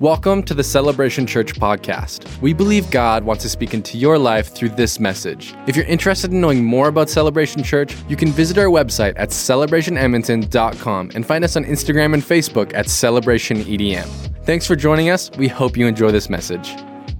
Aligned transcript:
Welcome 0.00 0.42
to 0.44 0.54
the 0.54 0.64
Celebration 0.64 1.24
Church 1.24 1.54
podcast. 1.54 2.40
We 2.42 2.52
believe 2.52 2.90
God 2.90 3.22
wants 3.22 3.44
to 3.44 3.48
speak 3.48 3.74
into 3.74 3.96
your 3.96 4.18
life 4.18 4.52
through 4.52 4.70
this 4.70 4.98
message. 4.98 5.54
If 5.68 5.76
you're 5.76 5.84
interested 5.84 6.32
in 6.32 6.40
knowing 6.40 6.64
more 6.64 6.88
about 6.88 7.08
Celebration 7.08 7.62
Church, 7.62 7.96
you 8.08 8.16
can 8.16 8.30
visit 8.30 8.58
our 8.58 8.66
website 8.66 9.12
at 9.14 9.28
celebrationedmonton.com 9.28 11.12
and 11.14 11.24
find 11.24 11.44
us 11.44 11.56
on 11.56 11.64
Instagram 11.64 12.12
and 12.12 12.24
Facebook 12.24 12.74
at 12.74 12.86
celebrationedm. 12.86 14.44
Thanks 14.44 14.66
for 14.66 14.74
joining 14.74 15.10
us. 15.10 15.30
We 15.38 15.46
hope 15.46 15.76
you 15.76 15.86
enjoy 15.86 16.10
this 16.10 16.28
message. 16.28 16.74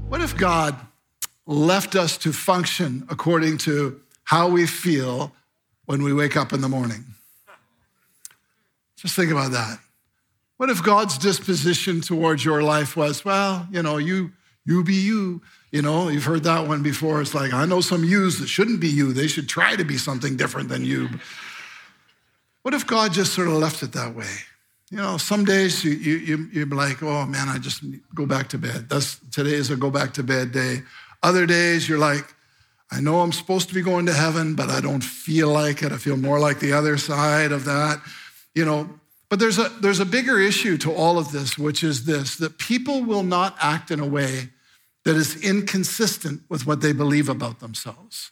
What 0.08 0.20
if 0.20 0.36
God 0.36 0.74
left 1.46 1.94
us 1.94 2.18
to 2.18 2.32
function 2.32 3.06
according 3.08 3.58
to 3.58 4.00
how 4.24 4.48
we 4.48 4.66
feel 4.66 5.32
when 5.84 6.02
we 6.02 6.12
wake 6.12 6.36
up 6.36 6.52
in 6.52 6.60
the 6.60 6.68
morning? 6.68 7.04
Just 8.96 9.14
think 9.14 9.30
about 9.30 9.52
that. 9.52 9.78
What 10.64 10.70
if 10.70 10.82
God's 10.82 11.18
disposition 11.18 12.00
towards 12.00 12.42
your 12.42 12.62
life 12.62 12.96
was, 12.96 13.22
well, 13.22 13.68
you 13.70 13.82
know, 13.82 13.98
you 13.98 14.32
you 14.64 14.82
be 14.82 14.94
you. 14.94 15.42
You 15.70 15.82
know, 15.82 16.08
you've 16.08 16.24
heard 16.24 16.44
that 16.44 16.66
one 16.66 16.82
before. 16.82 17.20
It's 17.20 17.34
like, 17.34 17.52
I 17.52 17.66
know 17.66 17.82
some 17.82 18.02
yous 18.02 18.38
that 18.38 18.48
shouldn't 18.48 18.80
be 18.80 18.88
you. 18.88 19.12
They 19.12 19.26
should 19.26 19.46
try 19.46 19.76
to 19.76 19.84
be 19.84 19.98
something 19.98 20.38
different 20.38 20.70
than 20.70 20.82
you. 20.82 21.10
What 22.62 22.72
if 22.72 22.86
God 22.86 23.12
just 23.12 23.34
sort 23.34 23.48
of 23.48 23.52
left 23.52 23.82
it 23.82 23.92
that 23.92 24.14
way? 24.14 24.30
You 24.90 24.96
know, 24.96 25.18
some 25.18 25.44
days 25.44 25.84
you, 25.84 25.90
you, 25.90 26.16
you, 26.16 26.48
you're 26.50 26.66
like, 26.66 27.02
oh 27.02 27.26
man, 27.26 27.50
I 27.50 27.58
just 27.58 27.84
go 28.14 28.24
back 28.24 28.48
to 28.48 28.58
bed. 28.58 28.88
That's, 28.88 29.18
today 29.32 29.52
is 29.52 29.68
a 29.68 29.76
go 29.76 29.90
back 29.90 30.14
to 30.14 30.22
bed 30.22 30.52
day. 30.52 30.80
Other 31.22 31.44
days 31.44 31.86
you're 31.86 31.98
like, 31.98 32.24
I 32.90 33.02
know 33.02 33.20
I'm 33.20 33.32
supposed 33.32 33.68
to 33.68 33.74
be 33.74 33.82
going 33.82 34.06
to 34.06 34.14
heaven, 34.14 34.54
but 34.54 34.70
I 34.70 34.80
don't 34.80 35.04
feel 35.04 35.50
like 35.50 35.82
it. 35.82 35.92
I 35.92 35.98
feel 35.98 36.16
more 36.16 36.40
like 36.40 36.60
the 36.60 36.72
other 36.72 36.96
side 36.96 37.52
of 37.52 37.66
that. 37.66 38.00
You 38.54 38.64
know, 38.64 38.88
but 39.34 39.40
there's 39.40 39.58
a, 39.58 39.68
there's 39.80 39.98
a 39.98 40.04
bigger 40.04 40.38
issue 40.38 40.78
to 40.78 40.92
all 40.92 41.18
of 41.18 41.32
this, 41.32 41.58
which 41.58 41.82
is 41.82 42.04
this 42.04 42.36
that 42.36 42.56
people 42.56 43.02
will 43.02 43.24
not 43.24 43.56
act 43.60 43.90
in 43.90 43.98
a 43.98 44.06
way 44.06 44.50
that 45.04 45.16
is 45.16 45.42
inconsistent 45.42 46.42
with 46.48 46.68
what 46.68 46.82
they 46.82 46.92
believe 46.92 47.28
about 47.28 47.58
themselves. 47.58 48.30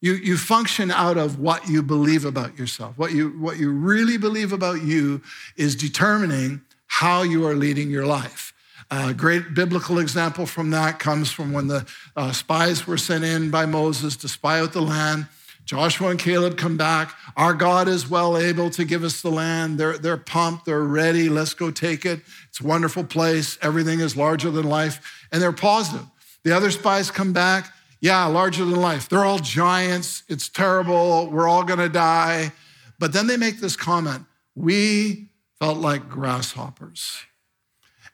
You, 0.00 0.12
you 0.12 0.36
function 0.36 0.92
out 0.92 1.16
of 1.16 1.40
what 1.40 1.68
you 1.68 1.82
believe 1.82 2.24
about 2.24 2.56
yourself. 2.56 2.96
What 2.96 3.10
you, 3.10 3.30
what 3.30 3.58
you 3.58 3.72
really 3.72 4.16
believe 4.16 4.52
about 4.52 4.82
you 4.82 5.22
is 5.56 5.74
determining 5.74 6.60
how 6.86 7.22
you 7.22 7.44
are 7.44 7.56
leading 7.56 7.90
your 7.90 8.06
life. 8.06 8.52
A 8.92 9.12
great 9.12 9.54
biblical 9.54 9.98
example 9.98 10.46
from 10.46 10.70
that 10.70 11.00
comes 11.00 11.32
from 11.32 11.52
when 11.52 11.66
the 11.66 11.84
uh, 12.14 12.30
spies 12.30 12.86
were 12.86 12.96
sent 12.96 13.24
in 13.24 13.50
by 13.50 13.66
Moses 13.66 14.14
to 14.18 14.28
spy 14.28 14.60
out 14.60 14.72
the 14.72 14.82
land. 14.82 15.26
Joshua 15.68 16.08
and 16.08 16.18
Caleb 16.18 16.56
come 16.56 16.78
back. 16.78 17.14
Our 17.36 17.52
God 17.52 17.88
is 17.88 18.08
well 18.08 18.38
able 18.38 18.70
to 18.70 18.86
give 18.86 19.04
us 19.04 19.20
the 19.20 19.30
land. 19.30 19.78
They're, 19.78 19.98
they're 19.98 20.16
pumped. 20.16 20.64
They're 20.64 20.82
ready. 20.82 21.28
Let's 21.28 21.52
go 21.52 21.70
take 21.70 22.06
it. 22.06 22.22
It's 22.48 22.62
a 22.62 22.66
wonderful 22.66 23.04
place. 23.04 23.58
Everything 23.60 24.00
is 24.00 24.16
larger 24.16 24.50
than 24.50 24.66
life. 24.66 25.26
And 25.30 25.42
they're 25.42 25.52
positive. 25.52 26.06
The 26.42 26.56
other 26.56 26.70
spies 26.70 27.10
come 27.10 27.34
back. 27.34 27.70
Yeah, 28.00 28.24
larger 28.24 28.64
than 28.64 28.80
life. 28.80 29.10
They're 29.10 29.26
all 29.26 29.40
giants. 29.40 30.22
It's 30.26 30.48
terrible. 30.48 31.28
We're 31.30 31.46
all 31.46 31.64
going 31.64 31.80
to 31.80 31.90
die. 31.90 32.52
But 32.98 33.12
then 33.12 33.26
they 33.26 33.36
make 33.36 33.60
this 33.60 33.76
comment 33.76 34.24
We 34.54 35.28
felt 35.58 35.76
like 35.76 36.08
grasshoppers. 36.08 37.18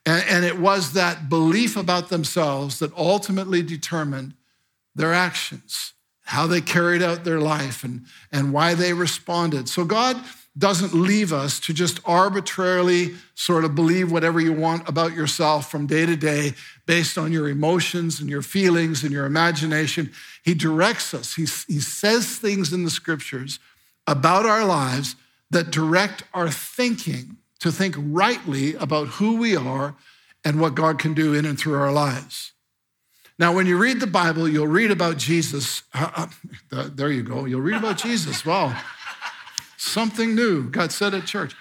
And, 0.05 0.25
and 0.29 0.45
it 0.45 0.59
was 0.59 0.95
that 0.95 1.29
belief 1.29 1.77
about 1.77 2.09
themselves 2.09 2.81
that 2.81 2.93
ultimately 2.97 3.63
determined 3.63 4.35
their 4.97 5.15
actions 5.15 5.94
how 6.25 6.47
they 6.47 6.61
carried 6.61 7.03
out 7.03 7.25
their 7.25 7.41
life 7.41 7.85
and, 7.85 8.05
and 8.33 8.53
why 8.53 8.75
they 8.75 8.93
responded. 8.93 9.69
So 9.69 9.85
God 9.85 10.23
doesn't 10.57 10.95
leave 10.95 11.33
us 11.33 11.59
to 11.61 11.75
just 11.75 12.01
arbitrarily 12.05 13.15
sort 13.35 13.65
of 13.65 13.75
believe 13.75 14.13
whatever 14.13 14.41
you 14.41 14.53
want 14.53 14.89
about 14.89 15.13
yourself 15.13 15.71
from 15.71 15.87
day 15.87 16.07
to 16.07 16.17
day 16.17 16.53
based 16.87 17.19
on 17.19 17.33
your 17.33 17.49
emotions 17.49 18.21
and 18.21 18.31
your 18.31 18.43
feelings 18.43 19.03
and 19.03 19.13
your 19.13 19.27
imagination. 19.27 20.13
He 20.45 20.55
directs 20.55 21.13
us, 21.13 21.35
he, 21.35 21.43
he 21.43 21.81
says 21.81 22.37
things 22.37 22.73
in 22.73 22.85
the 22.85 22.91
scriptures 22.91 23.59
about 24.07 24.47
our 24.47 24.65
lives 24.65 25.17
that 25.51 25.71
direct 25.71 26.23
our 26.33 26.51
thinking 26.51 27.37
to 27.61 27.73
think 27.73 27.95
rightly 27.99 28.75
about 28.75 29.09
who 29.09 29.37
we 29.37 29.57
are 29.57 29.95
and 30.45 30.61
what 30.61 30.75
God 30.75 30.99
can 30.99 31.15
do 31.15 31.35
in 31.35 31.45
and 31.45 31.59
through 31.59 31.79
our 31.79 31.93
lives. 31.93 32.54
Now, 33.39 33.53
when 33.53 33.67
you 33.67 33.77
read 33.77 34.01
the 34.01 34.07
Bible, 34.07 34.49
you'll 34.49 34.69
read 34.69 34.91
about 34.91 35.17
Jesus. 35.17 35.83
Uh, 35.93 36.29
uh, 36.71 36.89
there 36.93 37.11
you 37.11 37.23
go. 37.23 37.47
You'll 37.47 37.61
read 37.61 37.77
about 37.77 37.99
Jesus. 37.99 38.45
Wow. 38.55 38.81
Something 39.77 40.35
new. 40.35 40.71
God 40.71 40.93
said 40.93 41.13
at 41.15 41.27
church. 41.27 41.55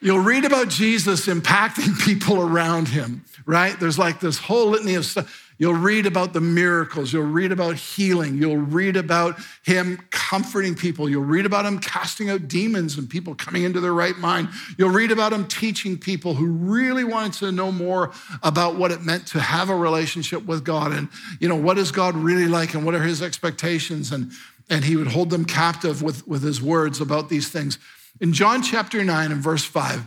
You'll 0.00 0.20
read 0.20 0.44
about 0.44 0.68
Jesus 0.68 1.26
impacting 1.26 1.98
people 2.04 2.40
around 2.40 2.88
him, 2.88 3.24
right? 3.46 3.78
There's 3.78 3.98
like 3.98 4.20
this 4.20 4.38
whole 4.38 4.68
litany 4.68 4.94
of 4.94 5.06
stuff. 5.06 5.49
You'll 5.60 5.74
read 5.74 6.06
about 6.06 6.32
the 6.32 6.40
miracles. 6.40 7.12
You'll 7.12 7.24
read 7.24 7.52
about 7.52 7.76
healing. 7.76 8.38
You'll 8.38 8.56
read 8.56 8.96
about 8.96 9.38
him 9.62 10.00
comforting 10.10 10.74
people. 10.74 11.06
You'll 11.06 11.26
read 11.26 11.44
about 11.44 11.66
him 11.66 11.78
casting 11.78 12.30
out 12.30 12.48
demons 12.48 12.96
and 12.96 13.10
people 13.10 13.34
coming 13.34 13.64
into 13.64 13.78
their 13.78 13.92
right 13.92 14.16
mind. 14.16 14.48
You'll 14.78 14.88
read 14.88 15.12
about 15.12 15.34
him 15.34 15.46
teaching 15.46 15.98
people 15.98 16.32
who 16.32 16.46
really 16.46 17.04
wanted 17.04 17.34
to 17.34 17.52
know 17.52 17.70
more 17.70 18.10
about 18.42 18.76
what 18.76 18.90
it 18.90 19.02
meant 19.02 19.26
to 19.28 19.40
have 19.40 19.68
a 19.68 19.76
relationship 19.76 20.46
with 20.46 20.64
God 20.64 20.92
and, 20.92 21.10
you 21.40 21.48
know, 21.48 21.56
what 21.56 21.76
is 21.76 21.92
God 21.92 22.16
really 22.16 22.46
like 22.46 22.72
and 22.72 22.86
what 22.86 22.94
are 22.94 23.02
his 23.02 23.20
expectations? 23.20 24.12
And, 24.12 24.32
and 24.70 24.82
he 24.82 24.96
would 24.96 25.08
hold 25.08 25.28
them 25.28 25.44
captive 25.44 26.00
with, 26.00 26.26
with 26.26 26.42
his 26.42 26.62
words 26.62 27.02
about 27.02 27.28
these 27.28 27.50
things. 27.50 27.78
In 28.18 28.32
John 28.32 28.62
chapter 28.62 29.04
9 29.04 29.30
and 29.30 29.42
verse 29.42 29.64
5, 29.64 30.06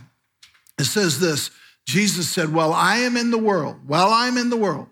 it 0.80 0.84
says 0.84 1.20
this 1.20 1.52
Jesus 1.86 2.28
said, 2.28 2.52
Well, 2.52 2.72
I 2.72 2.96
am 2.96 3.16
in 3.16 3.30
the 3.30 3.38
world. 3.38 3.76
While 3.86 4.08
I'm 4.08 4.36
in 4.36 4.50
the 4.50 4.56
world, 4.56 4.88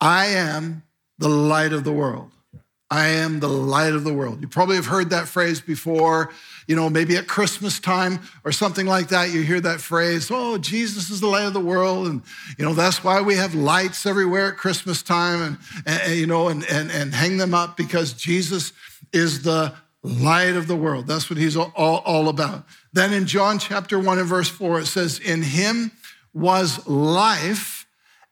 I 0.00 0.26
am 0.26 0.82
the 1.18 1.28
light 1.28 1.72
of 1.72 1.84
the 1.84 1.92
world. 1.92 2.30
I 2.90 3.08
am 3.08 3.40
the 3.40 3.48
light 3.48 3.92
of 3.92 4.04
the 4.04 4.12
world. 4.12 4.40
You 4.40 4.46
probably 4.46 4.76
have 4.76 4.86
heard 4.86 5.10
that 5.10 5.26
phrase 5.26 5.60
before, 5.60 6.30
you 6.68 6.76
know, 6.76 6.88
maybe 6.88 7.16
at 7.16 7.26
Christmas 7.26 7.80
time 7.80 8.20
or 8.44 8.52
something 8.52 8.86
like 8.86 9.08
that. 9.08 9.32
You 9.32 9.42
hear 9.42 9.60
that 9.62 9.80
phrase, 9.80 10.30
oh, 10.30 10.58
Jesus 10.58 11.10
is 11.10 11.20
the 11.20 11.26
light 11.26 11.46
of 11.46 11.54
the 11.54 11.60
world. 11.60 12.06
And, 12.06 12.22
you 12.56 12.64
know, 12.64 12.74
that's 12.74 13.02
why 13.02 13.20
we 13.20 13.34
have 13.34 13.54
lights 13.54 14.06
everywhere 14.06 14.52
at 14.52 14.58
Christmas 14.58 15.02
time 15.02 15.42
and, 15.42 15.58
and 15.86 16.14
you 16.14 16.26
know, 16.26 16.48
and, 16.48 16.64
and, 16.70 16.90
and 16.90 17.14
hang 17.14 17.38
them 17.38 17.52
up 17.52 17.76
because 17.76 18.12
Jesus 18.12 18.72
is 19.12 19.42
the 19.42 19.74
light 20.04 20.54
of 20.54 20.68
the 20.68 20.76
world. 20.76 21.06
That's 21.08 21.28
what 21.28 21.38
he's 21.38 21.56
all, 21.56 21.72
all 21.74 22.28
about. 22.28 22.64
Then 22.92 23.12
in 23.12 23.26
John 23.26 23.58
chapter 23.58 23.98
1 23.98 24.18
and 24.20 24.28
verse 24.28 24.48
4, 24.48 24.80
it 24.80 24.86
says, 24.86 25.18
In 25.18 25.42
him 25.42 25.90
was 26.32 26.86
life 26.86 27.73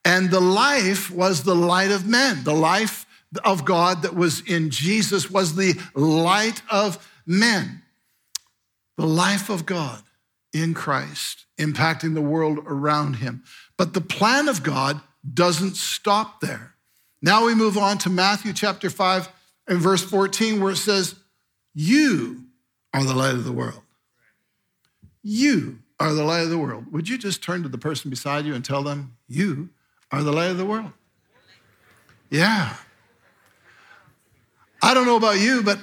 and 0.05 0.31
the 0.31 0.41
life 0.41 1.11
was 1.11 1.43
the 1.43 1.55
light 1.55 1.91
of 1.91 2.07
men. 2.07 2.45
The 2.45 2.55
life 2.55 3.07
of 3.45 3.65
God 3.65 4.03
that 4.03 4.15
was 4.15 4.41
in 4.41 4.71
Jesus 4.71 5.31
was 5.31 5.55
the 5.55 5.75
light 5.95 6.63
of 6.71 7.09
men. 7.27 7.83
The 8.97 9.07
life 9.07 9.49
of 9.49 9.65
God 9.65 10.03
in 10.53 10.75
Christ, 10.75 11.47
impacting 11.59 12.15
the 12.15 12.21
world 12.21 12.59
around 12.67 13.15
him. 13.15 13.43
But 13.77 13.95
the 13.95 14.01
plan 14.01 14.49
of 14.49 14.63
God 14.63 15.01
doesn't 15.33 15.77
stop 15.77 16.41
there. 16.41 16.75
Now 17.23 17.47
we 17.47 17.55
move 17.55 17.79
on 17.79 17.99
to 17.99 18.11
Matthew 18.11 18.53
chapter 18.53 18.91
5 18.91 19.29
and 19.69 19.79
verse 19.79 20.03
14, 20.03 20.61
where 20.61 20.73
it 20.73 20.77
says, 20.77 21.15
You 21.73 22.45
are 22.93 23.05
the 23.05 23.15
light 23.15 23.35
of 23.35 23.45
the 23.45 23.53
world. 23.53 23.83
You 25.23 25.79
are 26.01 26.13
the 26.13 26.25
light 26.25 26.43
of 26.43 26.51
the 26.51 26.59
world. 26.59 26.93
Would 26.93 27.09
you 27.09 27.17
just 27.17 27.43
turn 27.43 27.63
to 27.63 27.69
the 27.69 27.79
person 27.79 28.11
beside 28.11 28.45
you 28.45 28.55
and 28.55 28.65
tell 28.65 28.83
them, 28.83 29.17
You 29.29 29.71
are 30.13 30.23
the 30.23 30.33
light 30.33 30.51
of 30.51 30.59
the 30.59 30.67
world. 30.67 30.93
Yeah. 32.31 32.77
I 34.83 34.95
don't 34.95 35.07
know 35.07 35.17
about 35.17 35.41
you, 35.41 35.63
but 35.63 35.79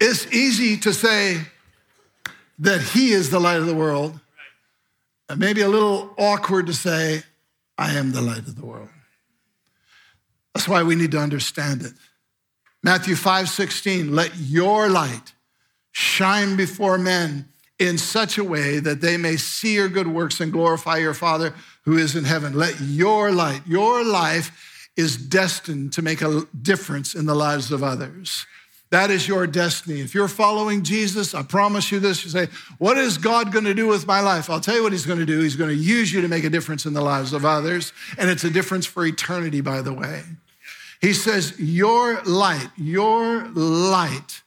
it's 0.00 0.26
easy 0.32 0.78
to 0.78 0.94
say 0.94 1.42
that 2.58 2.80
He 2.80 3.12
is 3.12 3.30
the 3.30 3.38
light 3.38 3.58
of 3.58 3.66
the 3.66 3.74
world, 3.74 4.18
and 5.28 5.38
maybe 5.38 5.60
a 5.60 5.68
little 5.68 6.14
awkward 6.18 6.66
to 6.66 6.72
say, 6.72 7.22
I 7.76 7.92
am 7.92 8.12
the 8.12 8.22
light 8.22 8.38
of 8.38 8.56
the 8.56 8.64
world. 8.64 8.88
That's 10.54 10.66
why 10.66 10.82
we 10.82 10.94
need 10.94 11.12
to 11.12 11.18
understand 11.18 11.82
it. 11.82 11.92
Matthew 12.82 13.14
5 13.14 13.48
16, 13.48 14.14
let 14.14 14.36
your 14.36 14.88
light 14.88 15.34
shine 15.92 16.56
before 16.56 16.98
men 16.98 17.48
in 17.78 17.98
such 17.98 18.38
a 18.38 18.44
way 18.44 18.78
that 18.78 19.00
they 19.00 19.16
may 19.16 19.36
see 19.36 19.74
your 19.74 19.88
good 19.88 20.06
works 20.06 20.40
and 20.40 20.52
glorify 20.52 20.98
your 20.98 21.14
Father 21.14 21.54
who 21.84 21.96
is 21.96 22.16
in 22.16 22.24
heaven. 22.24 22.54
Let 22.54 22.80
your 22.80 23.32
light, 23.32 23.62
your 23.66 24.04
life 24.04 24.88
is 24.96 25.16
destined 25.16 25.92
to 25.94 26.02
make 26.02 26.22
a 26.22 26.46
difference 26.60 27.14
in 27.14 27.26
the 27.26 27.34
lives 27.34 27.70
of 27.72 27.82
others. 27.82 28.46
That 28.90 29.10
is 29.10 29.28
your 29.28 29.46
destiny. 29.46 30.00
If 30.00 30.14
you're 30.14 30.26
following 30.26 30.82
Jesus, 30.82 31.32
I 31.32 31.44
promise 31.44 31.92
you 31.92 32.00
this. 32.00 32.24
You 32.24 32.30
say, 32.30 32.48
What 32.78 32.98
is 32.98 33.18
God 33.18 33.52
going 33.52 33.64
to 33.64 33.74
do 33.74 33.86
with 33.86 34.06
my 34.06 34.20
life? 34.20 34.50
I'll 34.50 34.60
tell 34.60 34.74
you 34.74 34.82
what 34.82 34.92
He's 34.92 35.06
going 35.06 35.20
to 35.20 35.26
do. 35.26 35.40
He's 35.40 35.54
going 35.54 35.70
to 35.70 35.76
use 35.76 36.12
you 36.12 36.20
to 36.22 36.28
make 36.28 36.42
a 36.42 36.50
difference 36.50 36.86
in 36.86 36.92
the 36.92 37.00
lives 37.00 37.32
of 37.32 37.44
others. 37.44 37.92
And 38.18 38.28
it's 38.28 38.42
a 38.42 38.50
difference 38.50 38.86
for 38.86 39.06
eternity, 39.06 39.60
by 39.60 39.80
the 39.80 39.92
way. 39.92 40.22
He 41.00 41.12
says, 41.12 41.58
Your 41.58 42.20
light, 42.22 42.68
your 42.76 43.46
light 43.50 44.42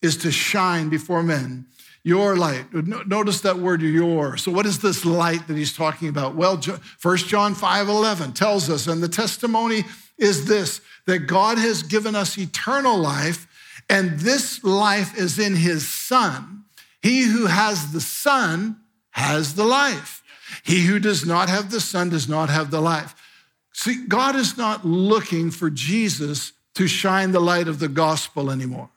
is 0.00 0.16
to 0.18 0.32
shine 0.32 0.88
before 0.88 1.22
men 1.22 1.66
your 2.08 2.36
light. 2.36 2.64
Notice 2.72 3.42
that 3.42 3.58
word 3.58 3.82
your. 3.82 4.36
So 4.38 4.50
what 4.50 4.66
is 4.66 4.80
this 4.80 5.04
light 5.04 5.46
that 5.46 5.56
he's 5.56 5.76
talking 5.76 6.08
about? 6.08 6.34
Well, 6.34 6.60
1 7.02 7.16
John 7.18 7.54
5 7.54 7.88
11 7.88 8.32
tells 8.32 8.70
us, 8.70 8.86
and 8.86 9.02
the 9.02 9.08
testimony 9.08 9.84
is 10.16 10.46
this 10.46 10.80
that 11.06 11.20
God 11.20 11.58
has 11.58 11.82
given 11.82 12.14
us 12.14 12.36
eternal 12.38 12.98
life, 12.98 13.46
and 13.88 14.18
this 14.18 14.64
life 14.64 15.16
is 15.16 15.38
in 15.38 15.54
his 15.54 15.88
Son. 15.88 16.64
He 17.02 17.22
who 17.22 17.46
has 17.46 17.92
the 17.92 18.00
Son 18.00 18.78
has 19.10 19.54
the 19.54 19.64
life. 19.64 20.22
He 20.64 20.86
who 20.86 20.98
does 20.98 21.26
not 21.26 21.48
have 21.48 21.70
the 21.70 21.80
Son 21.80 22.08
does 22.08 22.28
not 22.28 22.48
have 22.48 22.70
the 22.70 22.80
life. 22.80 23.14
See, 23.72 24.06
God 24.06 24.34
is 24.34 24.56
not 24.56 24.84
looking 24.84 25.50
for 25.50 25.70
Jesus 25.70 26.52
to 26.74 26.88
shine 26.88 27.32
the 27.32 27.40
light 27.40 27.68
of 27.68 27.78
the 27.78 27.88
gospel 27.88 28.50
anymore. 28.50 28.90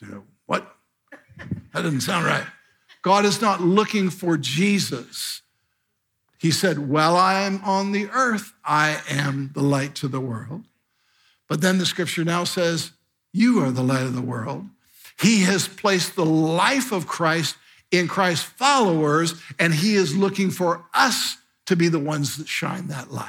what? 0.00 0.29
That 1.72 1.82
doesn't 1.82 2.00
sound 2.00 2.26
right. 2.26 2.46
God 3.02 3.24
is 3.24 3.40
not 3.40 3.60
looking 3.60 4.10
for 4.10 4.36
Jesus. 4.36 5.42
He 6.38 6.50
said, 6.50 6.78
While 6.78 7.16
I 7.16 7.42
am 7.42 7.62
on 7.64 7.92
the 7.92 8.08
earth, 8.10 8.52
I 8.64 9.00
am 9.08 9.50
the 9.54 9.62
light 9.62 9.94
to 9.96 10.08
the 10.08 10.20
world. 10.20 10.64
But 11.48 11.60
then 11.60 11.78
the 11.78 11.86
scripture 11.86 12.24
now 12.24 12.44
says, 12.44 12.92
You 13.32 13.62
are 13.62 13.70
the 13.70 13.82
light 13.82 14.02
of 14.02 14.14
the 14.14 14.22
world. 14.22 14.66
He 15.20 15.42
has 15.42 15.68
placed 15.68 16.16
the 16.16 16.24
life 16.24 16.92
of 16.92 17.06
Christ 17.06 17.56
in 17.90 18.08
Christ's 18.08 18.44
followers, 18.44 19.34
and 19.58 19.74
He 19.74 19.94
is 19.94 20.16
looking 20.16 20.50
for 20.50 20.84
us 20.94 21.36
to 21.66 21.76
be 21.76 21.88
the 21.88 21.98
ones 21.98 22.36
that 22.36 22.48
shine 22.48 22.88
that 22.88 23.12
light. 23.12 23.28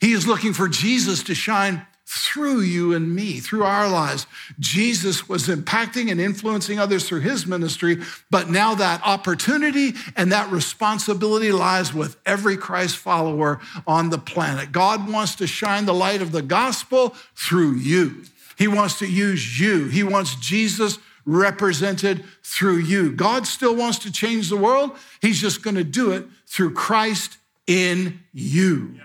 He 0.00 0.12
is 0.12 0.26
looking 0.26 0.52
for 0.52 0.68
Jesus 0.68 1.22
to 1.24 1.34
shine 1.34 1.86
through 2.06 2.60
you 2.60 2.92
and 2.92 3.14
me, 3.14 3.40
through 3.40 3.64
our 3.64 3.88
lives. 3.88 4.26
Jesus 4.58 5.28
was 5.28 5.48
impacting 5.48 6.10
and 6.10 6.20
influencing 6.20 6.78
others 6.78 7.08
through 7.08 7.20
his 7.20 7.46
ministry, 7.46 8.02
but 8.30 8.50
now 8.50 8.74
that 8.74 9.00
opportunity 9.04 9.94
and 10.16 10.30
that 10.30 10.50
responsibility 10.50 11.50
lies 11.50 11.94
with 11.94 12.16
every 12.26 12.56
Christ 12.56 12.96
follower 12.96 13.60
on 13.86 14.10
the 14.10 14.18
planet. 14.18 14.70
God 14.70 15.10
wants 15.10 15.34
to 15.36 15.46
shine 15.46 15.86
the 15.86 15.94
light 15.94 16.20
of 16.20 16.32
the 16.32 16.42
gospel 16.42 17.14
through 17.34 17.76
you. 17.76 18.24
He 18.56 18.68
wants 18.68 18.98
to 18.98 19.06
use 19.06 19.58
you. 19.58 19.88
He 19.88 20.02
wants 20.02 20.34
Jesus 20.36 20.98
represented 21.24 22.24
through 22.42 22.78
you. 22.78 23.12
God 23.12 23.46
still 23.46 23.74
wants 23.74 23.98
to 24.00 24.12
change 24.12 24.50
the 24.50 24.56
world. 24.56 24.96
He's 25.22 25.40
just 25.40 25.62
going 25.62 25.76
to 25.76 25.84
do 25.84 26.12
it 26.12 26.26
through 26.46 26.74
Christ 26.74 27.38
in 27.66 28.20
you. 28.32 29.00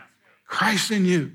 Christ 0.45 0.91
in 0.91 1.05
you. 1.05 1.31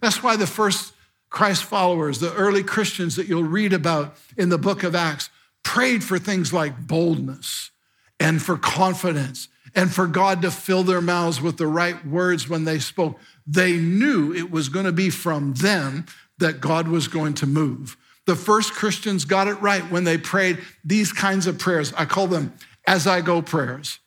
That's 0.00 0.22
why 0.22 0.36
the 0.36 0.46
first 0.46 0.93
Christ 1.34 1.64
followers, 1.64 2.20
the 2.20 2.32
early 2.32 2.62
Christians 2.62 3.16
that 3.16 3.26
you'll 3.26 3.42
read 3.42 3.72
about 3.72 4.16
in 4.36 4.50
the 4.50 4.56
book 4.56 4.84
of 4.84 4.94
Acts, 4.94 5.30
prayed 5.64 6.04
for 6.04 6.16
things 6.16 6.52
like 6.52 6.86
boldness 6.86 7.72
and 8.20 8.40
for 8.40 8.56
confidence 8.56 9.48
and 9.74 9.92
for 9.92 10.06
God 10.06 10.42
to 10.42 10.52
fill 10.52 10.84
their 10.84 11.00
mouths 11.00 11.40
with 11.40 11.56
the 11.56 11.66
right 11.66 12.06
words 12.06 12.48
when 12.48 12.62
they 12.62 12.78
spoke. 12.78 13.18
They 13.48 13.72
knew 13.72 14.32
it 14.32 14.52
was 14.52 14.68
going 14.68 14.84
to 14.84 14.92
be 14.92 15.10
from 15.10 15.54
them 15.54 16.06
that 16.38 16.60
God 16.60 16.86
was 16.86 17.08
going 17.08 17.34
to 17.34 17.48
move. 17.48 17.96
The 18.26 18.36
first 18.36 18.72
Christians 18.72 19.24
got 19.24 19.48
it 19.48 19.60
right 19.60 19.82
when 19.90 20.04
they 20.04 20.18
prayed 20.18 20.60
these 20.84 21.12
kinds 21.12 21.48
of 21.48 21.58
prayers. 21.58 21.92
I 21.94 22.04
call 22.04 22.28
them 22.28 22.52
as 22.86 23.08
I 23.08 23.22
go 23.22 23.42
prayers. 23.42 23.98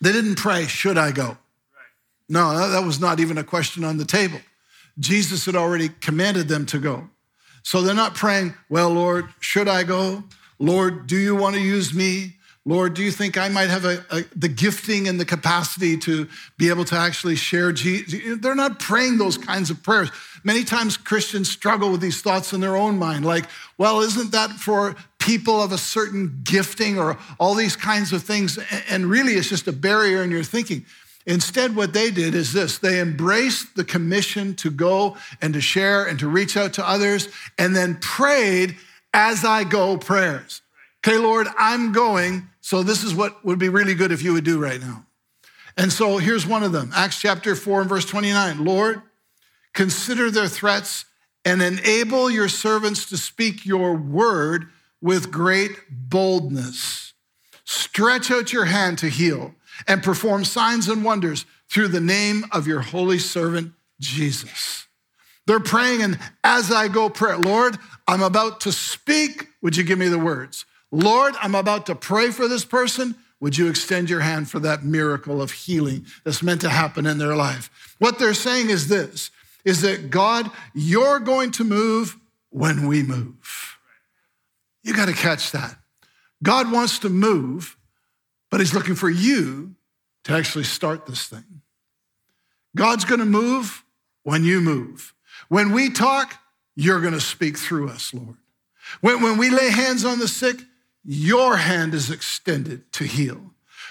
They 0.00 0.12
didn't 0.12 0.36
pray, 0.36 0.66
should 0.66 0.98
I 0.98 1.10
go? 1.10 1.36
No, 2.28 2.70
that 2.70 2.84
was 2.84 3.00
not 3.00 3.18
even 3.18 3.38
a 3.38 3.44
question 3.44 3.82
on 3.82 3.96
the 3.96 4.04
table. 4.04 4.38
Jesus 4.98 5.46
had 5.46 5.56
already 5.56 5.88
commanded 5.88 6.48
them 6.48 6.66
to 6.66 6.78
go. 6.78 7.08
So 7.62 7.82
they're 7.82 7.94
not 7.94 8.14
praying, 8.14 8.54
well, 8.68 8.90
Lord, 8.90 9.28
should 9.40 9.68
I 9.68 9.84
go? 9.84 10.24
Lord, 10.58 11.06
do 11.06 11.16
you 11.16 11.34
want 11.34 11.56
to 11.56 11.60
use 11.60 11.94
me? 11.94 12.34
Lord, 12.66 12.94
do 12.94 13.02
you 13.02 13.10
think 13.10 13.36
I 13.36 13.48
might 13.48 13.68
have 13.68 13.84
a, 13.84 14.04
a, 14.10 14.24
the 14.34 14.48
gifting 14.48 15.06
and 15.06 15.20
the 15.20 15.26
capacity 15.26 15.98
to 15.98 16.26
be 16.56 16.70
able 16.70 16.86
to 16.86 16.96
actually 16.96 17.36
share 17.36 17.72
Jesus? 17.72 18.38
They're 18.40 18.54
not 18.54 18.78
praying 18.78 19.18
those 19.18 19.36
kinds 19.36 19.68
of 19.68 19.82
prayers. 19.82 20.10
Many 20.44 20.64
times 20.64 20.96
Christians 20.96 21.50
struggle 21.50 21.90
with 21.90 22.00
these 22.00 22.22
thoughts 22.22 22.54
in 22.54 22.60
their 22.60 22.76
own 22.76 22.98
mind, 22.98 23.26
like, 23.26 23.44
well, 23.76 24.00
isn't 24.00 24.32
that 24.32 24.50
for 24.50 24.96
people 25.18 25.62
of 25.62 25.72
a 25.72 25.78
certain 25.78 26.40
gifting 26.42 26.98
or 26.98 27.18
all 27.38 27.54
these 27.54 27.76
kinds 27.76 28.14
of 28.14 28.22
things? 28.22 28.58
And 28.88 29.06
really, 29.06 29.34
it's 29.34 29.48
just 29.48 29.68
a 29.68 29.72
barrier 29.72 30.22
in 30.22 30.30
your 30.30 30.44
thinking. 30.44 30.86
Instead, 31.26 31.74
what 31.74 31.94
they 31.94 32.10
did 32.10 32.34
is 32.34 32.52
this 32.52 32.78
they 32.78 33.00
embraced 33.00 33.76
the 33.76 33.84
commission 33.84 34.54
to 34.56 34.70
go 34.70 35.16
and 35.40 35.54
to 35.54 35.60
share 35.60 36.04
and 36.04 36.18
to 36.18 36.28
reach 36.28 36.56
out 36.56 36.74
to 36.74 36.86
others, 36.86 37.28
and 37.58 37.74
then 37.74 37.96
prayed 37.96 38.76
as 39.12 39.44
I 39.44 39.64
go 39.64 39.96
prayers. 39.96 40.60
Okay, 41.06 41.18
Lord, 41.18 41.46
I'm 41.58 41.92
going, 41.92 42.48
so 42.60 42.82
this 42.82 43.04
is 43.04 43.14
what 43.14 43.44
would 43.44 43.58
be 43.58 43.68
really 43.68 43.94
good 43.94 44.12
if 44.12 44.22
you 44.22 44.32
would 44.32 44.44
do 44.44 44.58
right 44.58 44.80
now. 44.80 45.06
And 45.76 45.92
so 45.92 46.18
here's 46.18 46.46
one 46.46 46.62
of 46.62 46.72
them 46.72 46.90
Acts 46.94 47.20
chapter 47.20 47.54
4 47.54 47.82
and 47.82 47.88
verse 47.88 48.04
29. 48.04 48.64
Lord, 48.64 49.02
consider 49.72 50.30
their 50.30 50.48
threats 50.48 51.04
and 51.44 51.62
enable 51.62 52.30
your 52.30 52.48
servants 52.48 53.08
to 53.10 53.16
speak 53.16 53.66
your 53.66 53.94
word 53.94 54.68
with 55.00 55.30
great 55.30 55.72
boldness. 55.90 57.12
Stretch 57.64 58.30
out 58.30 58.52
your 58.52 58.66
hand 58.66 58.98
to 58.98 59.08
heal 59.08 59.54
and 59.86 60.02
perform 60.02 60.44
signs 60.44 60.88
and 60.88 61.04
wonders 61.04 61.46
through 61.70 61.88
the 61.88 62.00
name 62.00 62.44
of 62.52 62.66
your 62.66 62.80
holy 62.80 63.18
servant, 63.18 63.72
Jesus. 64.00 64.86
They're 65.46 65.60
praying, 65.60 66.02
and 66.02 66.18
as 66.42 66.70
I 66.70 66.88
go 66.88 67.10
pray, 67.10 67.36
Lord, 67.36 67.76
I'm 68.08 68.22
about 68.22 68.60
to 68.62 68.72
speak. 68.72 69.48
Would 69.62 69.76
you 69.76 69.84
give 69.84 69.98
me 69.98 70.08
the 70.08 70.18
words? 70.18 70.64
Lord, 70.90 71.34
I'm 71.40 71.54
about 71.54 71.86
to 71.86 71.94
pray 71.94 72.30
for 72.30 72.48
this 72.48 72.64
person. 72.64 73.16
Would 73.40 73.58
you 73.58 73.68
extend 73.68 74.08
your 74.08 74.20
hand 74.20 74.48
for 74.48 74.58
that 74.60 74.84
miracle 74.84 75.42
of 75.42 75.50
healing 75.50 76.06
that's 76.24 76.42
meant 76.42 76.62
to 76.62 76.70
happen 76.70 77.04
in 77.04 77.18
their 77.18 77.36
life? 77.36 77.96
What 77.98 78.18
they're 78.18 78.34
saying 78.34 78.70
is 78.70 78.88
this 78.88 79.30
is 79.64 79.80
that 79.80 80.10
God, 80.10 80.50
you're 80.74 81.18
going 81.18 81.50
to 81.52 81.64
move 81.64 82.16
when 82.50 82.86
we 82.86 83.02
move. 83.02 83.78
You 84.82 84.94
got 84.94 85.08
to 85.08 85.14
catch 85.14 85.52
that. 85.52 85.76
God 86.42 86.70
wants 86.70 86.98
to 87.00 87.08
move 87.08 87.76
but 88.54 88.60
He's 88.60 88.72
looking 88.72 88.94
for 88.94 89.10
you 89.10 89.74
to 90.22 90.32
actually 90.32 90.62
start 90.62 91.06
this 91.06 91.26
thing. 91.26 91.62
God's 92.76 93.04
going 93.04 93.18
to 93.18 93.26
move 93.26 93.82
when 94.22 94.44
you 94.44 94.60
move. 94.60 95.12
When 95.48 95.72
we 95.72 95.90
talk, 95.90 96.36
you're 96.76 97.00
going 97.00 97.14
to 97.14 97.20
speak 97.20 97.58
through 97.58 97.88
us, 97.88 98.14
Lord. 98.14 98.36
When, 99.00 99.20
when 99.22 99.38
we 99.38 99.50
lay 99.50 99.70
hands 99.70 100.04
on 100.04 100.20
the 100.20 100.28
sick, 100.28 100.60
your 101.04 101.56
hand 101.56 101.94
is 101.94 102.12
extended 102.12 102.92
to 102.92 103.02
heal. 103.02 103.40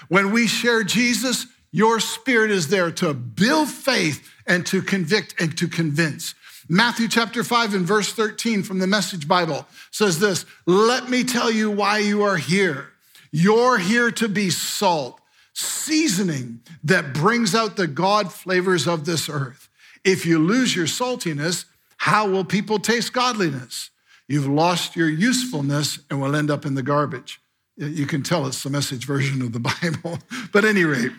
When 0.08 0.32
we 0.32 0.46
share 0.46 0.82
Jesus, 0.82 1.46
your 1.70 2.00
spirit 2.00 2.50
is 2.50 2.68
there 2.68 2.90
to 2.92 3.12
build 3.12 3.68
faith 3.68 4.26
and 4.46 4.64
to 4.68 4.80
convict 4.80 5.34
and 5.38 5.58
to 5.58 5.68
convince. 5.68 6.34
Matthew 6.70 7.08
chapter 7.08 7.44
5 7.44 7.74
and 7.74 7.84
verse 7.84 8.14
13 8.14 8.62
from 8.62 8.78
the 8.78 8.86
Message 8.86 9.28
Bible 9.28 9.66
says 9.90 10.20
this 10.20 10.46
Let 10.64 11.10
me 11.10 11.22
tell 11.22 11.50
you 11.50 11.70
why 11.70 11.98
you 11.98 12.22
are 12.22 12.38
here. 12.38 12.93
You're 13.36 13.78
here 13.78 14.12
to 14.12 14.28
be 14.28 14.48
salt, 14.48 15.20
seasoning 15.54 16.60
that 16.84 17.12
brings 17.12 17.52
out 17.52 17.74
the 17.74 17.88
God 17.88 18.32
flavors 18.32 18.86
of 18.86 19.06
this 19.06 19.28
earth. 19.28 19.68
If 20.04 20.24
you 20.24 20.38
lose 20.38 20.76
your 20.76 20.86
saltiness, 20.86 21.64
how 21.96 22.28
will 22.28 22.44
people 22.44 22.78
taste 22.78 23.12
godliness? 23.12 23.90
You've 24.28 24.46
lost 24.46 24.94
your 24.94 25.08
usefulness 25.08 25.98
and 26.08 26.22
will 26.22 26.36
end 26.36 26.48
up 26.48 26.64
in 26.64 26.76
the 26.76 26.82
garbage. 26.84 27.40
You 27.76 28.06
can 28.06 28.22
tell 28.22 28.46
it's 28.46 28.62
the 28.62 28.70
message 28.70 29.04
version 29.04 29.42
of 29.42 29.52
the 29.52 29.58
Bible. 29.82 30.20
but 30.52 30.64
any 30.64 30.84
rate, 30.84 31.10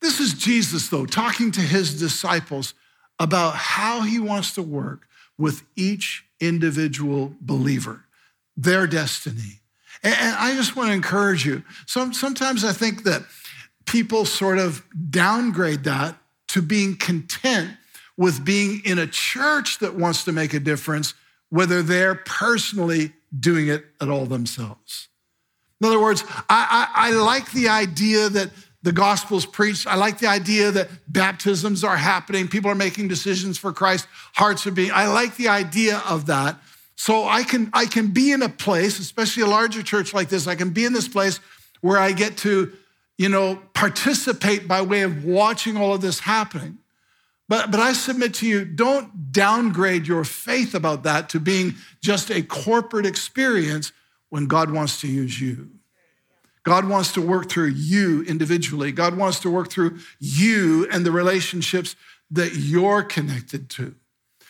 this 0.00 0.20
is 0.20 0.32
Jesus, 0.32 0.90
though, 0.90 1.06
talking 1.06 1.50
to 1.50 1.60
his 1.60 1.98
disciples 1.98 2.74
about 3.18 3.56
how 3.56 4.02
he 4.02 4.20
wants 4.20 4.54
to 4.54 4.62
work 4.62 5.08
with 5.36 5.64
each 5.74 6.24
individual 6.40 7.34
believer, 7.40 8.04
their 8.56 8.86
destiny, 8.86 9.58
and 10.02 10.36
I 10.36 10.54
just 10.54 10.76
want 10.76 10.88
to 10.88 10.94
encourage 10.94 11.44
you. 11.44 11.62
Some, 11.86 12.12
sometimes 12.12 12.64
I 12.64 12.72
think 12.72 13.04
that 13.04 13.22
people 13.86 14.24
sort 14.24 14.58
of 14.58 14.84
downgrade 15.10 15.84
that 15.84 16.16
to 16.48 16.62
being 16.62 16.96
content 16.96 17.70
with 18.16 18.44
being 18.44 18.82
in 18.84 18.98
a 18.98 19.06
church 19.06 19.78
that 19.78 19.94
wants 19.94 20.24
to 20.24 20.32
make 20.32 20.52
a 20.52 20.60
difference, 20.60 21.14
whether 21.50 21.82
they're 21.82 22.14
personally 22.14 23.12
doing 23.38 23.68
it 23.68 23.84
at 24.00 24.08
all 24.08 24.26
themselves. 24.26 25.08
In 25.80 25.86
other 25.86 26.00
words, 26.00 26.24
I, 26.48 26.88
I, 26.94 27.08
I 27.08 27.10
like 27.12 27.52
the 27.52 27.68
idea 27.68 28.28
that 28.28 28.50
the 28.82 28.92
gospel's 28.92 29.46
preached. 29.46 29.86
I 29.86 29.96
like 29.96 30.18
the 30.18 30.26
idea 30.26 30.70
that 30.70 30.88
baptisms 31.08 31.84
are 31.84 31.96
happening, 31.96 32.48
people 32.48 32.70
are 32.70 32.76
making 32.76 33.08
decisions 33.08 33.58
for 33.58 33.72
Christ, 33.72 34.06
hearts 34.34 34.66
are 34.66 34.70
being. 34.70 34.90
I 34.92 35.08
like 35.08 35.36
the 35.36 35.48
idea 35.48 36.02
of 36.08 36.26
that. 36.26 36.60
So 37.00 37.28
I 37.28 37.44
can, 37.44 37.70
I 37.72 37.86
can 37.86 38.08
be 38.08 38.32
in 38.32 38.42
a 38.42 38.48
place, 38.48 38.98
especially 38.98 39.44
a 39.44 39.46
larger 39.46 39.84
church 39.84 40.12
like 40.12 40.28
this, 40.30 40.48
I 40.48 40.56
can 40.56 40.70
be 40.70 40.84
in 40.84 40.92
this 40.92 41.06
place 41.06 41.38
where 41.80 41.96
I 41.96 42.10
get 42.10 42.36
to, 42.38 42.72
you 43.16 43.28
know, 43.28 43.62
participate 43.72 44.66
by 44.66 44.82
way 44.82 45.02
of 45.02 45.24
watching 45.24 45.76
all 45.76 45.94
of 45.94 46.00
this 46.00 46.18
happening. 46.18 46.78
But, 47.48 47.70
but 47.70 47.78
I 47.78 47.92
submit 47.92 48.34
to 48.34 48.48
you, 48.48 48.64
don't 48.64 49.30
downgrade 49.30 50.08
your 50.08 50.24
faith 50.24 50.74
about 50.74 51.04
that 51.04 51.28
to 51.28 51.40
being 51.40 51.76
just 52.02 52.32
a 52.32 52.42
corporate 52.42 53.06
experience 53.06 53.92
when 54.30 54.46
God 54.46 54.72
wants 54.72 55.00
to 55.02 55.06
use 55.06 55.40
you. 55.40 55.70
God 56.64 56.88
wants 56.88 57.12
to 57.12 57.22
work 57.22 57.48
through 57.48 57.68
you 57.68 58.24
individually. 58.24 58.90
God 58.90 59.16
wants 59.16 59.38
to 59.40 59.50
work 59.50 59.70
through 59.70 60.00
you 60.18 60.88
and 60.90 61.06
the 61.06 61.12
relationships 61.12 61.94
that 62.32 62.56
you're 62.56 63.04
connected 63.04 63.70
to. 63.70 63.94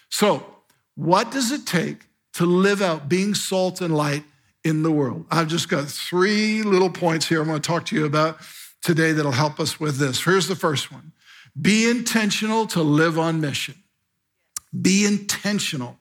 So, 0.09 0.47
what 0.95 1.31
does 1.31 1.53
it 1.53 1.67
take 1.67 2.08
to 2.39 2.47
live 2.47 2.81
out 2.81 3.09
being 3.09 3.35
salt 3.35 3.81
and 3.81 3.97
light 3.97 4.23
in 4.63 4.85
the 4.85 4.93
world? 4.93 5.27
I've 5.29 5.49
just 5.49 5.69
got 5.69 5.89
three 5.89 6.63
little 6.63 6.89
points 6.89 7.27
here 7.27 7.41
I'm 7.41 7.49
going 7.49 7.61
to 7.61 7.67
talk 7.67 7.85
to 7.87 7.97
you 7.97 8.07
about 8.07 8.39
today 8.81 9.11
that'll 9.11 9.33
help 9.33 9.59
us 9.59 9.81
with 9.81 9.99
this. 9.99 10.23
Here's 10.23 10.47
the 10.47 10.55
first 10.55 10.93
one 10.93 11.13
be 11.61 11.91
intentional 11.91 12.67
to 12.69 12.83
live 12.83 13.19
on 13.19 13.41
mission. 13.41 13.75
Be 14.81 15.05
intentional 15.05 15.99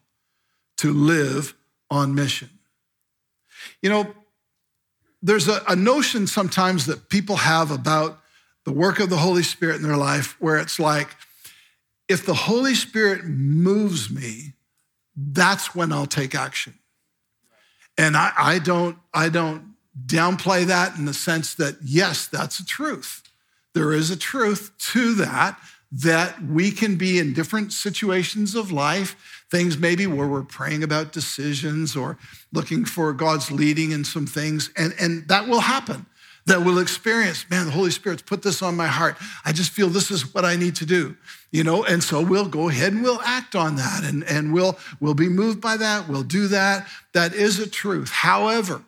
to 0.78 0.94
live 0.94 1.56
on 1.90 2.14
mission. 2.14 2.50
You 3.82 3.90
know, 3.90 4.14
there's 5.24 5.48
a, 5.48 5.64
a, 5.68 5.76
notion 5.76 6.28
sometimes 6.28 6.86
that 6.86 7.10
people 7.10 7.38
have 7.38 7.72
about 7.72 8.20
the 8.66 8.72
work 8.72 9.00
of 9.00 9.10
the 9.10 9.18
Holy 9.18 9.42
Spirit 9.42 9.78
in 9.78 9.82
their 9.82 9.98
life 9.98 10.40
where 10.40 10.58
it's 10.58 10.80
like, 10.80 11.10
if 12.08 12.26
the 12.26 12.34
Holy 12.34 12.76
Spirit 12.76 13.26
moves 13.26 14.12
me, 14.12 14.54
that's 15.18 15.74
when 15.74 15.92
I'll 15.92 16.06
take 16.06 16.36
action. 16.36 16.76
And 17.98 18.16
I, 18.16 18.32
I 18.38 18.60
don't, 18.60 18.98
I 19.14 19.30
don't 19.30 19.74
downplay 20.06 20.66
that 20.66 20.96
in 20.96 21.06
the 21.06 21.14
sense 21.14 21.56
that, 21.56 21.78
yes, 21.84 22.28
that's 22.28 22.60
a 22.60 22.66
truth. 22.66 23.24
There 23.74 23.92
is 23.92 24.12
a 24.12 24.18
truth 24.18 24.72
to 24.92 25.16
that, 25.16 25.60
that 25.92 26.44
we 26.44 26.72
can 26.72 26.96
be 26.96 27.18
in 27.18 27.34
different 27.34 27.74
situations 27.74 28.54
of 28.54 28.72
life, 28.72 29.44
things 29.50 29.78
maybe 29.78 30.06
where 30.06 30.28
we're 30.28 30.44
praying 30.44 30.84
about 30.84 31.14
decisions 31.14 31.96
or 31.96 32.18
looking 32.54 32.86
for 32.86 33.14
God's 33.14 33.52
leading 33.52 33.92
in 33.92 34.04
some 34.04 34.28
things, 34.28 34.70
and, 34.78 34.94
and 35.00 35.28
that 35.30 35.48
will 35.48 35.62
happen. 35.62 36.06
That 36.48 36.64
will 36.64 36.80
experience, 36.80 37.46
man, 37.50 37.66
the 37.66 37.72
Holy 37.74 37.92
Spirit's 37.92 38.22
put 38.22 38.42
this 38.42 38.62
on 38.62 38.76
my 38.76 38.88
heart. 38.88 39.18
I 39.44 39.52
just 39.52 39.72
feel 39.72 39.90
this 39.90 40.10
is 40.10 40.34
what 40.34 40.46
I 40.46 40.56
need 40.56 40.78
to 40.78 40.86
do, 40.86 41.18
you 41.52 41.62
know, 41.62 41.84
and 41.84 42.02
so 42.02 42.22
we'll 42.22 42.48
go 42.48 42.70
ahead 42.70 42.94
and 42.94 43.04
we'll 43.04 43.22
act 43.22 43.54
on 43.54 43.76
that 43.76 44.06
and, 44.06 44.24
and 44.24 44.54
we'll, 44.54 44.80
we'll 45.02 45.14
be 45.14 45.28
moved 45.28 45.60
by 45.60 45.76
that. 45.76 46.08
We'll 46.08 46.24
do 46.24 46.48
that. 46.48 46.88
That 47.12 47.34
is 47.34 47.60
a 47.60 47.70
truth. 47.70 48.10
However, 48.10 48.82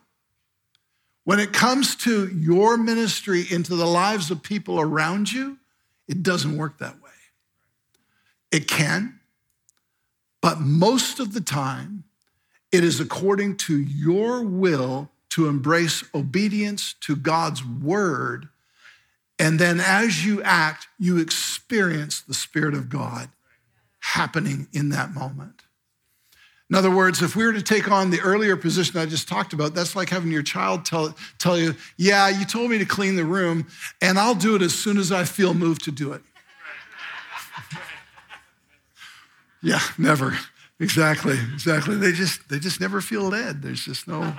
when 1.25 1.39
it 1.41 1.51
comes 1.51 1.97
to 1.97 2.29
your 2.29 2.77
ministry 2.77 3.43
into 3.51 3.75
the 3.75 3.85
lives 3.85 4.31
of 4.31 4.41
people 4.41 4.79
around 4.79 5.31
you, 5.31 5.57
it 6.07 6.23
doesn't 6.23 6.57
work 6.57 6.79
that 6.79 7.01
way. 7.01 7.09
It 8.51 8.69
can, 8.69 9.19
but 10.41 10.61
most 10.61 11.19
of 11.19 11.33
the 11.33 11.41
time, 11.41 12.05
it 12.71 12.85
is 12.85 13.01
according 13.01 13.57
to 13.57 13.77
your 13.77 14.43
will 14.43 15.11
to 15.29 15.47
embrace 15.47 16.03
obedience 16.13 16.95
to 17.01 17.15
God's 17.15 17.63
word. 17.65 18.49
And 19.37 19.59
then 19.59 19.79
as 19.79 20.25
you 20.25 20.41
act, 20.43 20.87
you 20.97 21.17
experience 21.17 22.21
the 22.21 22.33
Spirit 22.33 22.73
of 22.73 22.89
God 22.89 23.29
happening 23.99 24.67
in 24.73 24.89
that 24.89 25.11
moment. 25.13 25.63
In 26.69 26.75
other 26.75 26.91
words, 26.91 27.23
if 27.23 27.35
we 27.35 27.45
were 27.45 27.53
to 27.53 27.63
take 27.63 27.89
on 27.89 28.11
the 28.11 28.19
earlier 28.21 28.55
position 28.55 28.99
I 28.99 29.07
just 29.07 29.27
talked 29.27 29.53
about, 29.53 29.73
that's 29.73 29.95
like 29.95 30.09
having 30.09 30.31
your 30.31 30.43
child 30.43 30.85
tell, 30.85 31.15
tell 31.39 31.57
you, 31.57 31.75
Yeah, 31.97 32.29
you 32.29 32.45
told 32.45 32.69
me 32.69 32.77
to 32.77 32.85
clean 32.85 33.15
the 33.15 33.23
room, 33.23 33.67
and 34.01 34.19
I'll 34.19 34.35
do 34.35 34.55
it 34.55 34.61
as 34.61 34.75
soon 34.75 34.97
as 34.99 35.11
I 35.11 35.23
feel 35.23 35.55
moved 35.55 35.83
to 35.85 35.91
do 35.91 36.13
it. 36.13 36.21
yeah, 39.63 39.81
never. 39.97 40.37
Exactly, 40.79 41.37
exactly. 41.53 41.95
They 41.95 42.11
just 42.11 42.47
they 42.49 42.59
just 42.59 42.79
never 42.79 43.01
feel 43.01 43.23
led. 43.23 43.61
There's 43.63 43.83
just 43.83 44.07
no 44.07 44.33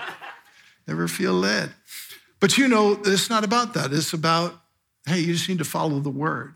never 0.86 1.08
feel 1.08 1.32
led. 1.32 1.70
But 2.40 2.56
you 2.56 2.68
know, 2.68 3.00
it's 3.04 3.30
not 3.30 3.44
about 3.44 3.74
that. 3.74 3.92
It's 3.92 4.12
about, 4.12 4.54
hey, 5.06 5.20
you 5.20 5.34
just 5.34 5.48
need 5.48 5.58
to 5.58 5.64
follow 5.64 6.00
the 6.00 6.10
word. 6.10 6.54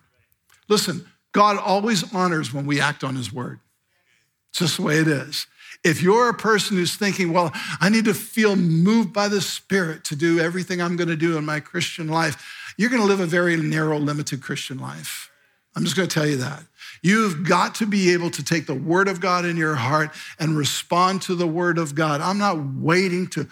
Listen, 0.69 1.07
God 1.33 1.59
always 1.59 2.14
honors 2.14 2.52
when 2.54 2.66
we 2.66 2.81
act 2.81 3.04
on 3.04 3.16
his 3.16 3.33
word. 3.33 3.61
It's 4.50 4.61
just 4.61 4.76
the 4.76 4.83
way 4.83 4.99
it 4.99 5.09
is. 5.09 5.47
If 5.85 6.00
you're 6.00 6.31
a 6.31 6.35
person 6.35 6.76
who's 6.76 6.97
thinking, 6.97 7.33
well, 7.33 7.52
I 7.81 7.90
need 7.90 8.07
to 8.07 8.14
feel 8.14 8.57
moved 8.57 9.12
by 9.12 9.28
the 9.28 9.43
Spirit 9.43 10.04
to 10.04 10.16
do 10.16 10.40
everything 10.40 10.81
I'm 10.81 10.97
going 10.97 11.09
to 11.09 11.16
do 11.16 11.37
in 11.37 11.45
my 11.45 11.61
Christian 11.61 12.09
life, 12.09 12.73
you're 12.78 12.88
going 12.88 13.02
to 13.02 13.09
live 13.09 13.21
a 13.21 13.26
very 13.26 13.57
narrow, 13.57 13.99
limited 13.99 14.40
Christian 14.40 14.78
life. 14.78 15.31
I'm 15.76 15.85
just 15.85 15.97
going 15.97 16.09
to 16.09 16.14
tell 16.14 16.26
you 16.26 16.37
that. 16.38 16.62
You've 17.02 17.47
got 17.47 17.75
to 17.76 17.87
be 17.87 18.12
able 18.12 18.31
to 18.31 18.43
take 18.43 18.66
the 18.66 18.75
Word 18.75 19.09
of 19.09 19.21
God 19.21 19.45
in 19.45 19.57
your 19.57 19.75
heart 19.75 20.11
and 20.38 20.57
respond 20.57 21.21
to 21.23 21.35
the 21.35 21.47
Word 21.47 21.76
of 21.76 21.95
God. 21.95 22.21
I'm 22.21 22.38
not 22.38 22.76
waiting 22.76 23.26
to 23.28 23.49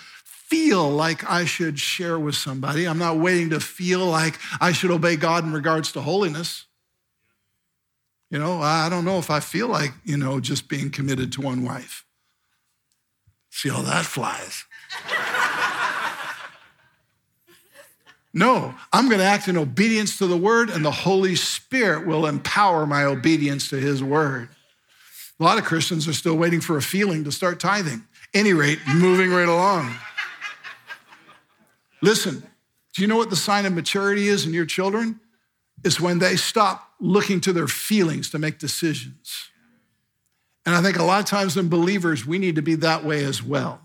feel 0.53 0.91
like 0.91 1.29
I 1.31 1.47
should 1.47 1.79
share 1.79 2.19
with 2.19 2.35
somebody. 2.35 2.87
I'm 2.87 2.99
not 2.99 3.17
waiting 3.17 3.49
to 3.51 3.59
feel 3.59 4.05
like 4.05 4.39
I 4.61 4.73
should 4.73 4.91
obey 4.91 5.17
God 5.17 5.45
in 5.45 5.53
regards 5.55 5.93
to 5.93 6.03
holiness. 6.03 6.67
You 8.29 8.39
know, 8.39 8.61
I 8.61 8.91
don't 8.91 9.07
know 9.07 9.17
if 9.17 9.31
I 9.31 9.41
feel 9.41 9.69
like, 9.69 9.93
you 10.05 10.19
know, 10.19 10.41
just 10.41 10.69
being 10.69 10.91
committed 10.91 11.33
to 11.33 11.41
one 11.41 11.65
wife. 11.65 12.05
See 13.49 13.71
how 13.71 13.81
that 13.81 14.05
flies. 14.05 14.67
no, 18.35 18.75
I'm 18.93 19.07
going 19.07 19.21
to 19.21 19.25
act 19.25 19.49
in 19.49 19.57
obedience 19.57 20.19
to 20.19 20.27
the 20.27 20.37
word, 20.37 20.69
and 20.69 20.85
the 20.85 20.91
Holy 20.91 21.35
Spirit 21.35 22.07
will 22.07 22.27
empower 22.27 22.85
my 22.85 23.05
obedience 23.05 23.71
to 23.71 23.77
his 23.77 24.05
word. 24.05 24.51
A 25.41 25.43
lot 25.43 25.57
of 25.57 25.65
Christians 25.65 26.07
are 26.07 26.13
still 26.13 26.37
waiting 26.37 26.61
for 26.61 26.77
a 26.77 26.83
feeling 26.83 27.25
to 27.25 27.33
start 27.33 27.59
tithing. 27.59 28.05
Any 28.35 28.53
rate, 28.53 28.81
moving 28.87 29.31
right 29.31 29.49
along. 29.49 29.95
Listen, 32.03 32.43
do 32.93 33.01
you 33.01 33.09
know 33.09 33.17
what 33.17 33.31
the 33.31 33.37
sign 33.37 33.65
of 33.65 33.73
maturity 33.73 34.29
is 34.29 34.45
in 34.45 34.53
your 34.53 34.67
children? 34.67 35.21
Is 35.85 36.01
when 36.01 36.19
they 36.19 36.37
stop 36.37 36.91
looking 37.01 37.41
to 37.41 37.53
their 37.53 37.67
feelings 37.67 38.31
to 38.31 38.39
make 38.39 38.59
decisions. 38.59 39.49
And 40.65 40.75
I 40.77 40.83
think 40.83 40.99
a 40.99 41.03
lot 41.03 41.21
of 41.21 41.27
times 41.27 41.57
in 41.57 41.69
believers, 41.69 42.25
we 42.25 42.39
need 42.39 42.55
to 42.57 42.63
be 42.63 42.77
that 42.77 43.05
way 43.05 43.25
as 43.25 43.43
well. 43.43 43.81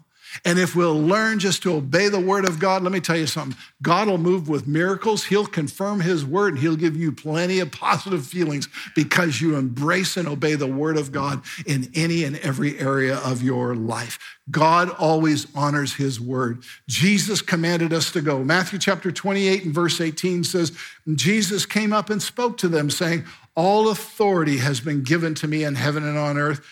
And 0.46 0.60
if 0.60 0.76
we'll 0.76 1.00
learn 1.00 1.40
just 1.40 1.64
to 1.64 1.74
obey 1.74 2.10
the 2.10 2.20
word 2.20 2.46
of 2.46 2.60
God, 2.60 2.84
let 2.84 2.92
me 2.92 3.00
tell 3.00 3.18
you 3.18 3.28
something. 3.28 3.58
God 3.82 4.08
will 4.08 4.18
move 4.18 4.48
with 4.50 4.68
miracles. 4.68 5.26
He'll 5.26 5.46
confirm 5.46 6.02
his 6.02 6.26
word 6.26 6.54
and 6.54 6.62
he'll 6.62 6.76
give 6.76 6.96
you 6.96 7.12
plenty 7.12 7.60
of 7.60 7.72
positive 7.72 8.26
feelings 8.26 8.68
because 8.96 9.42
you 9.42 9.56
embrace 9.56 10.18
and 10.18 10.28
obey 10.28 10.56
the 10.56 10.68
word 10.68 10.98
of 10.98 11.12
God 11.12 11.42
in 11.66 11.92
any 11.96 12.24
and 12.24 12.38
every 12.38 12.80
area 12.80 13.18
of 13.18 13.42
your 13.42 13.76
life. 13.76 14.20
God 14.50 14.90
always 14.92 15.48
honors 15.56 15.94
his 15.96 16.22
word. 16.22 16.64
Jesus 16.88 17.42
commanded 17.42 17.92
us 17.92 18.12
to 18.14 18.22
go. 18.22 18.44
Matthew 18.44 18.80
chapter 18.80 19.12
28 19.12 19.66
and 19.66 19.74
verse 19.74 20.00
18 20.00 20.44
says, 20.44 20.72
Jesus 21.14 21.66
came 21.66 21.92
up 21.92 22.10
and 22.10 22.22
spoke 22.22 22.58
to 22.60 22.68
them, 22.68 22.90
saying, 22.90 23.26
All 23.56 23.90
authority 23.90 24.58
has 24.58 24.80
been 24.80 25.04
given 25.04 25.36
to 25.36 25.48
me 25.48 25.64
in 25.64 25.76
heaven 25.76 26.04
and 26.04 26.18
on 26.18 26.38
earth. 26.38 26.66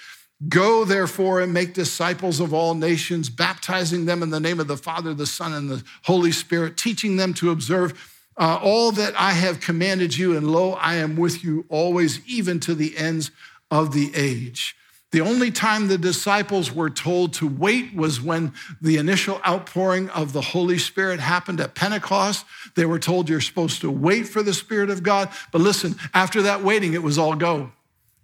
Go, 0.49 0.83
therefore, 0.83 1.39
and 1.39 1.53
make 1.53 1.73
disciples 1.73 2.39
of 2.39 2.53
all 2.53 2.75
nations, 2.75 3.29
baptizing 3.29 4.05
them 4.05 4.21
in 4.21 4.31
the 4.31 4.39
name 4.39 4.59
of 4.59 4.67
the 4.67 4.77
Father, 4.77 5.13
the 5.13 5.25
Son, 5.25 5.53
and 5.53 5.69
the 5.69 5.83
Holy 6.03 6.31
Spirit, 6.31 6.75
teaching 6.75 7.15
them 7.15 7.33
to 7.35 7.51
observe 7.51 7.93
uh, 8.37 8.59
all 8.61 8.91
that 8.91 9.13
I 9.17 9.31
have 9.31 9.61
commanded 9.61 10.17
you. 10.17 10.35
And 10.35 10.51
lo, 10.51 10.73
I 10.73 10.95
am 10.95 11.15
with 11.15 11.43
you 11.43 11.65
always, 11.69 12.19
even 12.27 12.59
to 12.61 12.75
the 12.75 12.97
ends 12.97 13.31
of 13.71 13.93
the 13.93 14.11
age. 14.13 14.75
The 15.11 15.21
only 15.21 15.49
time 15.49 15.87
the 15.87 15.97
disciples 15.97 16.73
were 16.73 16.89
told 16.89 17.31
to 17.35 17.47
wait 17.47 17.95
was 17.95 18.19
when 18.19 18.51
the 18.81 18.97
initial 18.97 19.39
outpouring 19.47 20.09
of 20.09 20.33
the 20.33 20.41
Holy 20.41 20.77
Spirit 20.77 21.21
happened 21.21 21.61
at 21.61 21.75
Pentecost. 21.75 22.45
They 22.75 22.85
were 22.85 22.99
told 22.99 23.29
you're 23.29 23.39
supposed 23.39 23.79
to 23.81 23.89
wait 23.89 24.27
for 24.27 24.43
the 24.43 24.53
Spirit 24.53 24.89
of 24.89 25.03
God. 25.03 25.29
But 25.53 25.61
listen, 25.61 25.95
after 26.13 26.41
that 26.41 26.63
waiting, 26.63 26.93
it 26.93 27.03
was 27.03 27.17
all 27.17 27.35
go. 27.35 27.71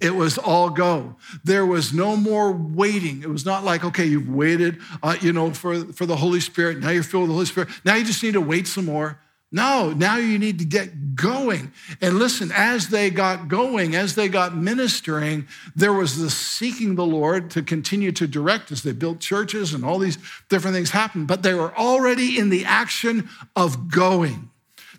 It 0.01 0.15
was 0.15 0.37
all 0.37 0.71
go. 0.71 1.15
There 1.43 1.65
was 1.65 1.93
no 1.93 2.15
more 2.15 2.51
waiting. 2.51 3.21
It 3.21 3.29
was 3.29 3.45
not 3.45 3.63
like, 3.63 3.85
okay, 3.85 4.05
you've 4.05 4.29
waited, 4.29 4.79
uh, 5.03 5.15
you 5.21 5.31
know, 5.31 5.53
for, 5.53 5.85
for 5.93 6.07
the 6.07 6.15
Holy 6.15 6.39
Spirit. 6.39 6.79
Now 6.79 6.89
you're 6.89 7.03
filled 7.03 7.23
with 7.23 7.29
the 7.29 7.35
Holy 7.35 7.45
Spirit. 7.45 7.69
Now 7.85 7.95
you 7.95 8.03
just 8.03 8.23
need 8.23 8.33
to 8.33 8.41
wait 8.41 8.67
some 8.67 8.85
more. 8.85 9.19
No, 9.53 9.91
now 9.91 10.15
you 10.15 10.39
need 10.39 10.59
to 10.59 10.65
get 10.65 11.13
going. 11.13 11.73
And 11.99 12.17
listen, 12.17 12.51
as 12.55 12.87
they 12.87 13.09
got 13.09 13.49
going, 13.49 13.95
as 13.95 14.15
they 14.15 14.29
got 14.29 14.55
ministering, 14.55 15.45
there 15.75 15.91
was 15.91 16.17
the 16.17 16.29
seeking 16.29 16.95
the 16.95 17.05
Lord 17.05 17.51
to 17.51 17.61
continue 17.61 18.13
to 18.13 18.27
direct 18.27 18.71
as 18.71 18.81
they 18.81 18.93
built 18.93 19.19
churches 19.19 19.73
and 19.73 19.83
all 19.83 19.99
these 19.99 20.17
different 20.47 20.75
things 20.75 20.91
happened. 20.91 21.27
But 21.27 21.43
they 21.43 21.53
were 21.53 21.77
already 21.77 22.39
in 22.39 22.49
the 22.49 22.63
action 22.63 23.29
of 23.55 23.91
going. 23.91 24.49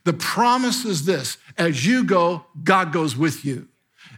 The 0.05 0.13
promise 0.13 0.85
is 0.85 1.07
this 1.07 1.39
as 1.57 1.87
you 1.87 2.05
go, 2.05 2.45
God 2.63 2.93
goes 2.93 3.17
with 3.17 3.45
you. 3.47 3.69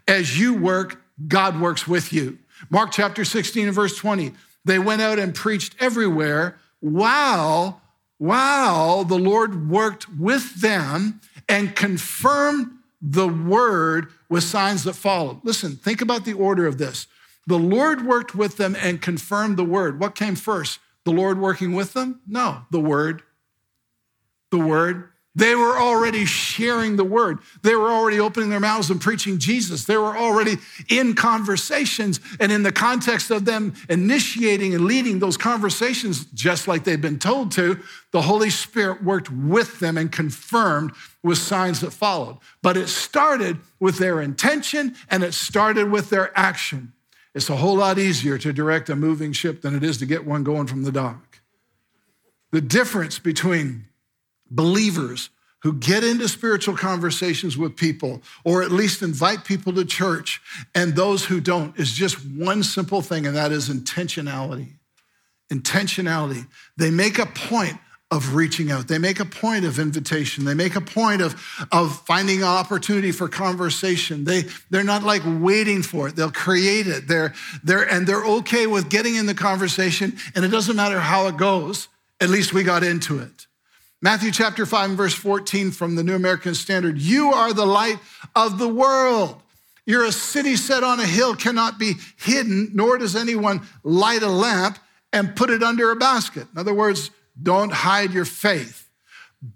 As 0.07 0.39
you 0.39 0.55
work, 0.55 1.03
God 1.29 1.61
works 1.61 1.87
with 1.87 2.13
you. 2.13 2.39
Mark 2.71 2.93
chapter 2.93 3.25
16 3.25 3.67
and 3.67 3.75
verse 3.75 3.97
20. 3.97 4.33
They 4.65 4.79
went 4.79 5.03
out 5.03 5.19
and 5.19 5.35
preached 5.35 5.75
everywhere 5.81 6.59
while, 6.81 7.81
while 8.19 9.05
the 9.05 9.19
Lord 9.19 9.69
worked 9.69 10.09
with 10.09 10.61
them 10.61 11.21
and 11.49 11.77
confirmed 11.77 12.71
the 13.01 13.29
word 13.29 14.09
with 14.29 14.45
signs 14.45 14.85
that 14.85 14.95
followed. 14.95 15.41
Listen, 15.43 15.77
think 15.77 16.01
about 16.01 16.25
the 16.25 16.33
order 16.33 16.67
of 16.67 16.79
this. 16.79 17.07
The 17.47 17.59
Lord 17.59 18.07
worked 18.07 18.35
with 18.35 18.57
them 18.57 18.75
and 18.81 19.03
confirmed 19.03 19.59
the 19.59 19.65
word. 19.65 20.01
What 20.01 20.15
came 20.15 20.37
first? 20.37 20.79
the 21.05 21.13
Lord 21.13 21.39
working 21.39 21.73
with 21.73 21.93
them? 21.93 22.21
No, 22.27 22.63
the 22.71 22.81
Word. 22.81 23.23
The 24.51 24.59
Word. 24.59 25.11
They 25.37 25.57
were 25.57 25.77
already 25.77 26.27
sharing 26.27 26.95
the 26.95 27.05
word. 27.05 27.41
They 27.63 27.75
were 27.75 27.91
already 27.91 28.21
opening 28.21 28.51
their 28.51 28.61
mouths 28.61 28.89
and 28.91 29.01
preaching 29.01 29.39
Jesus. 29.39 29.85
They 29.85 29.97
were 29.97 30.17
already 30.17 30.59
in 30.89 31.15
conversations. 31.15 32.21
And 32.39 32.53
in 32.53 32.63
the 32.63 32.71
context 32.71 33.33
of 33.33 33.45
them 33.45 33.75
initiating 33.89 34.75
and 34.75 34.85
leading 34.85 35.19
those 35.19 35.37
conversations, 35.37 36.27
just 36.27 36.69
like 36.69 36.85
they'd 36.85 37.01
been 37.01 37.19
told 37.19 37.51
to, 37.53 37.81
the 38.13 38.23
Holy 38.23 38.51
Spirit 38.51 39.03
worked 39.03 39.29
with 39.29 39.81
them 39.81 39.99
and 39.99 40.13
confirmed 40.13 40.93
with 41.25 41.39
signs 41.39 41.81
that 41.81 41.93
followed. 41.93 42.39
But 42.63 42.77
it 42.77 42.89
started 42.89 43.59
with 43.81 43.99
their 43.99 44.21
intention 44.21 44.95
and 45.11 45.25
it 45.25 45.35
started 45.35 45.91
with 45.91 46.11
their 46.11 46.37
action. 46.39 46.93
It's 47.35 47.51
a 47.51 47.57
whole 47.57 47.77
lot 47.77 47.99
easier 47.99 48.39
to 48.39 48.53
direct 48.53 48.89
a 48.89 48.95
moving 48.95 49.33
ship 49.33 49.63
than 49.63 49.75
it 49.75 49.83
is 49.83 49.99
to 49.99 50.07
get 50.07 50.25
one 50.25 50.45
going 50.45 50.69
from 50.69 50.85
the 50.85 50.93
dock. 50.93 51.41
The 52.53 52.61
difference 52.61 53.19
between 53.19 53.87
believers 54.55 55.31
who 55.63 55.73
get 55.73 56.05
into 56.05 56.29
spiritual 56.29 56.77
conversations 56.77 57.57
with 57.57 57.75
people 57.75 58.23
or 58.45 58.63
at 58.63 58.71
least 58.71 59.03
invite 59.03 59.45
people 59.45 59.73
to 59.73 59.85
church 59.85 60.41
and 60.75 60.95
those 60.95 61.25
who 61.25 61.41
don't 61.41 61.79
is 61.79 61.93
just 61.93 62.17
one 62.27 62.63
simple 62.63 63.01
thing, 63.01 63.27
and 63.27 63.35
that 63.35 63.51
is 63.51 63.71
intentionality. 63.71 64.73
Intentionality. 65.51 66.47
They 66.77 66.91
make 66.91 67.19
a 67.19 67.27
point 67.27 67.79
of 68.11 68.35
reaching 68.35 68.71
out. 68.71 68.89
They 68.89 68.99
make 68.99 69.21
a 69.21 69.25
point 69.25 69.65
of 69.65 69.79
invitation. 69.79 70.45
They 70.45 70.55
make 70.55 70.77
a 70.77 70.81
point 70.83 71.23
of, 71.23 71.35
of 71.73 71.99
finding 72.07 72.39
an 72.39 72.45
opportunity 72.45 73.11
for 73.11 73.27
conversation. 73.27 74.25
They, 74.25 74.45
they're 74.71 74.85
not 74.85 75.03
like 75.03 75.23
waiting 75.25 75.83
for 75.83 76.09
it. 76.09 76.15
They'll 76.15 76.31
create 76.31 76.87
it. 76.87 77.09
They're, 77.09 77.35
they're, 77.65 77.91
and 77.91 78.07
they're 78.07 78.25
okay 78.25 78.67
with 78.67 78.91
getting 78.91 79.15
in 79.17 79.25
the 79.27 79.35
conversation, 79.35 80.17
and 80.35 80.45
it 80.45 80.49
doesn't 80.49 80.77
matter 80.77 81.01
how 81.01 81.27
it 81.27 81.39
goes. 81.39 81.89
At 82.21 82.29
least 82.29 82.53
we 82.53 82.63
got 82.63 82.85
into 82.85 83.19
it. 83.19 83.47
Matthew 84.05 84.33
chapter 84.33 84.67
5 84.67 84.91
and 84.91 84.99
verse 84.99 85.15
14 85.15 85.71
from 85.71 85.95
the 85.95 86.05
New 86.05 86.15
American 86.15 86.55
Standard 86.55 86.99
You 86.99 87.33
are 87.33 87.55
the 87.55 87.65
light 87.65 87.99
of 88.37 88.59
the 88.59 88.69
world. 88.69 89.41
You're 89.87 90.05
a 90.05 90.13
city 90.13 90.57
set 90.57 90.85
on 90.85 91.01
a 91.01 91.07
hill, 91.07 91.35
cannot 91.35 91.79
be 91.79 91.95
hidden, 92.19 92.69
nor 92.75 92.99
does 92.99 93.17
anyone 93.17 93.63
light 93.83 94.23
a 94.23 94.29
lamp 94.29 94.79
and 95.11 95.35
put 95.35 95.49
it 95.49 95.63
under 95.63 95.91
a 95.91 95.97
basket. 95.97 96.47
In 96.53 96.59
other 96.59 96.75
words, 96.75 97.13
don't 97.43 97.73
hide 97.73 98.13
your 98.13 98.27
faith, 98.27 98.91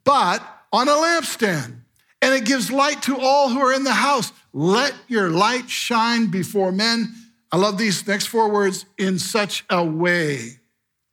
but 0.02 0.42
on 0.72 0.88
a 0.88 0.92
lampstand. 0.92 1.80
And 2.22 2.34
it 2.34 2.46
gives 2.46 2.70
light 2.70 3.02
to 3.02 3.20
all 3.20 3.50
who 3.50 3.60
are 3.60 3.74
in 3.74 3.84
the 3.84 3.92
house. 3.92 4.32
Let 4.54 4.94
your 5.08 5.28
light 5.28 5.68
shine 5.68 6.30
before 6.30 6.72
men. 6.72 7.12
I 7.52 7.58
love 7.58 7.76
these 7.76 8.06
next 8.06 8.28
four 8.28 8.48
words 8.50 8.86
in 8.96 9.18
such 9.18 9.66
a 9.68 9.84
way 9.84 10.60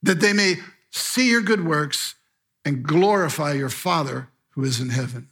that 0.03 0.21
they 0.21 0.31
may 0.31 0.55
see 0.91 1.29
your 1.29 1.41
good 1.41 1.65
works 1.65 2.15
and 2.65 2.83
glorify 2.83 3.53
your 3.53 3.69
Father 3.69 4.27
who 4.49 4.63
is 4.63 4.81
in 4.81 4.89
heaven. 4.89 5.27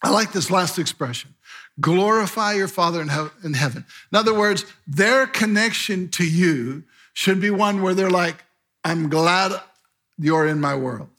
I 0.00 0.10
like 0.10 0.32
this 0.32 0.50
last 0.50 0.78
expression 0.78 1.34
glorify 1.80 2.54
your 2.54 2.68
Father 2.68 3.00
in, 3.00 3.08
he- 3.08 3.46
in 3.46 3.54
heaven. 3.54 3.84
In 4.12 4.18
other 4.18 4.34
words, 4.34 4.64
their 4.86 5.26
connection 5.26 6.08
to 6.10 6.28
you 6.28 6.82
should 7.12 7.40
be 7.40 7.50
one 7.50 7.82
where 7.82 7.94
they're 7.94 8.10
like, 8.10 8.44
I'm 8.84 9.08
glad 9.08 9.52
you're 10.18 10.46
in 10.46 10.60
my 10.60 10.74
world. 10.74 11.10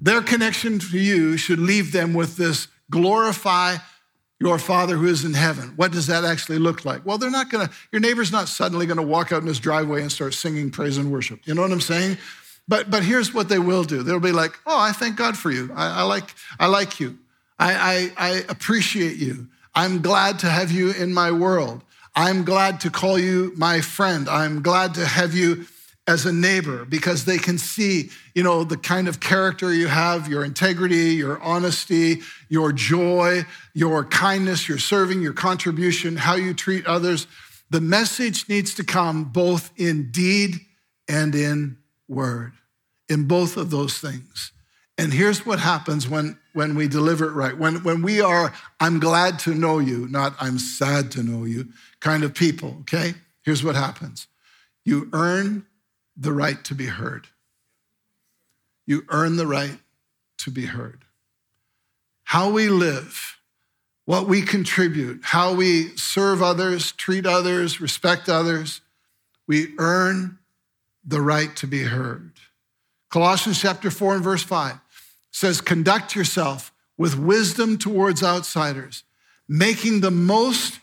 Their 0.00 0.22
connection 0.22 0.78
to 0.80 0.98
you 0.98 1.36
should 1.36 1.58
leave 1.58 1.92
them 1.92 2.14
with 2.14 2.36
this 2.36 2.68
glorify 2.90 3.76
your 4.40 4.58
Father 4.58 4.96
who 4.96 5.06
is 5.06 5.24
in 5.24 5.34
heaven. 5.34 5.74
What 5.76 5.92
does 5.92 6.06
that 6.06 6.24
actually 6.24 6.58
look 6.58 6.84
like? 6.84 7.04
Well, 7.04 7.18
they're 7.18 7.30
not 7.30 7.50
gonna, 7.50 7.70
your 7.92 8.00
neighbor's 8.00 8.32
not 8.32 8.48
suddenly 8.48 8.86
gonna 8.86 9.02
walk 9.02 9.32
out 9.32 9.42
in 9.42 9.46
his 9.46 9.60
driveway 9.60 10.00
and 10.00 10.10
start 10.10 10.32
singing 10.32 10.70
praise 10.70 10.96
and 10.96 11.12
worship. 11.12 11.46
You 11.46 11.54
know 11.54 11.62
what 11.62 11.72
I'm 11.72 11.80
saying? 11.80 12.16
But, 12.70 12.88
but 12.88 13.02
here's 13.02 13.34
what 13.34 13.48
they 13.48 13.58
will 13.58 13.82
do. 13.82 14.04
They'll 14.04 14.20
be 14.20 14.30
like, 14.30 14.56
oh, 14.64 14.78
I 14.78 14.92
thank 14.92 15.16
God 15.16 15.36
for 15.36 15.50
you. 15.50 15.72
I, 15.74 16.00
I 16.00 16.02
like, 16.02 16.32
I 16.60 16.68
like 16.68 17.00
you. 17.00 17.18
I, 17.58 18.12
I, 18.16 18.30
I 18.30 18.44
appreciate 18.48 19.16
you. 19.16 19.48
I'm 19.74 20.02
glad 20.02 20.38
to 20.38 20.46
have 20.48 20.70
you 20.70 20.92
in 20.92 21.12
my 21.12 21.32
world. 21.32 21.82
I'm 22.14 22.44
glad 22.44 22.78
to 22.82 22.90
call 22.90 23.18
you 23.18 23.52
my 23.56 23.80
friend. 23.80 24.28
I'm 24.28 24.62
glad 24.62 24.94
to 24.94 25.04
have 25.04 25.34
you 25.34 25.66
as 26.06 26.26
a 26.26 26.32
neighbor 26.32 26.84
because 26.84 27.24
they 27.24 27.38
can 27.38 27.58
see, 27.58 28.10
you 28.36 28.44
know, 28.44 28.62
the 28.62 28.76
kind 28.76 29.08
of 29.08 29.18
character 29.18 29.74
you 29.74 29.88
have, 29.88 30.28
your 30.28 30.44
integrity, 30.44 31.16
your 31.16 31.40
honesty, 31.42 32.20
your 32.48 32.70
joy, 32.70 33.44
your 33.74 34.04
kindness, 34.04 34.68
your 34.68 34.78
serving, 34.78 35.22
your 35.22 35.32
contribution, 35.32 36.16
how 36.16 36.36
you 36.36 36.54
treat 36.54 36.86
others. 36.86 37.26
The 37.70 37.80
message 37.80 38.48
needs 38.48 38.74
to 38.74 38.84
come 38.84 39.24
both 39.24 39.72
in 39.76 40.12
deed 40.12 40.60
and 41.08 41.34
in 41.34 41.76
word 42.06 42.52
in 43.10 43.24
both 43.24 43.56
of 43.56 43.70
those 43.70 43.98
things. 43.98 44.52
And 44.96 45.12
here's 45.12 45.44
what 45.44 45.58
happens 45.58 46.08
when, 46.08 46.38
when 46.52 46.74
we 46.74 46.86
deliver 46.86 47.26
it 47.26 47.32
right. 47.32 47.56
When, 47.56 47.82
when 47.82 48.02
we 48.02 48.20
are, 48.20 48.52
I'm 48.78 49.00
glad 49.00 49.38
to 49.40 49.54
know 49.54 49.78
you, 49.78 50.06
not 50.08 50.34
I'm 50.40 50.58
sad 50.58 51.10
to 51.12 51.22
know 51.22 51.44
you 51.44 51.68
kind 52.00 52.22
of 52.22 52.34
people, 52.34 52.76
okay? 52.82 53.14
Here's 53.42 53.64
what 53.64 53.74
happens 53.74 54.28
you 54.84 55.08
earn 55.12 55.66
the 56.16 56.32
right 56.32 56.62
to 56.64 56.74
be 56.74 56.86
heard. 56.86 57.26
You 58.86 59.04
earn 59.08 59.36
the 59.36 59.46
right 59.46 59.78
to 60.38 60.50
be 60.50 60.66
heard. 60.66 61.04
How 62.24 62.50
we 62.50 62.68
live, 62.68 63.38
what 64.04 64.28
we 64.28 64.42
contribute, 64.42 65.20
how 65.22 65.54
we 65.54 65.96
serve 65.96 66.42
others, 66.42 66.92
treat 66.92 67.26
others, 67.26 67.80
respect 67.80 68.28
others, 68.28 68.80
we 69.46 69.74
earn 69.78 70.38
the 71.04 71.20
right 71.20 71.54
to 71.56 71.66
be 71.66 71.84
heard. 71.84 72.32
Colossians 73.10 73.60
chapter 73.60 73.90
4 73.90 74.14
and 74.16 74.24
verse 74.24 74.42
5 74.42 74.78
says, 75.32 75.60
Conduct 75.60 76.14
yourself 76.14 76.72
with 76.96 77.18
wisdom 77.18 77.76
towards 77.76 78.22
outsiders, 78.22 79.04
making 79.48 80.00
the 80.00 80.10
most 80.10 80.78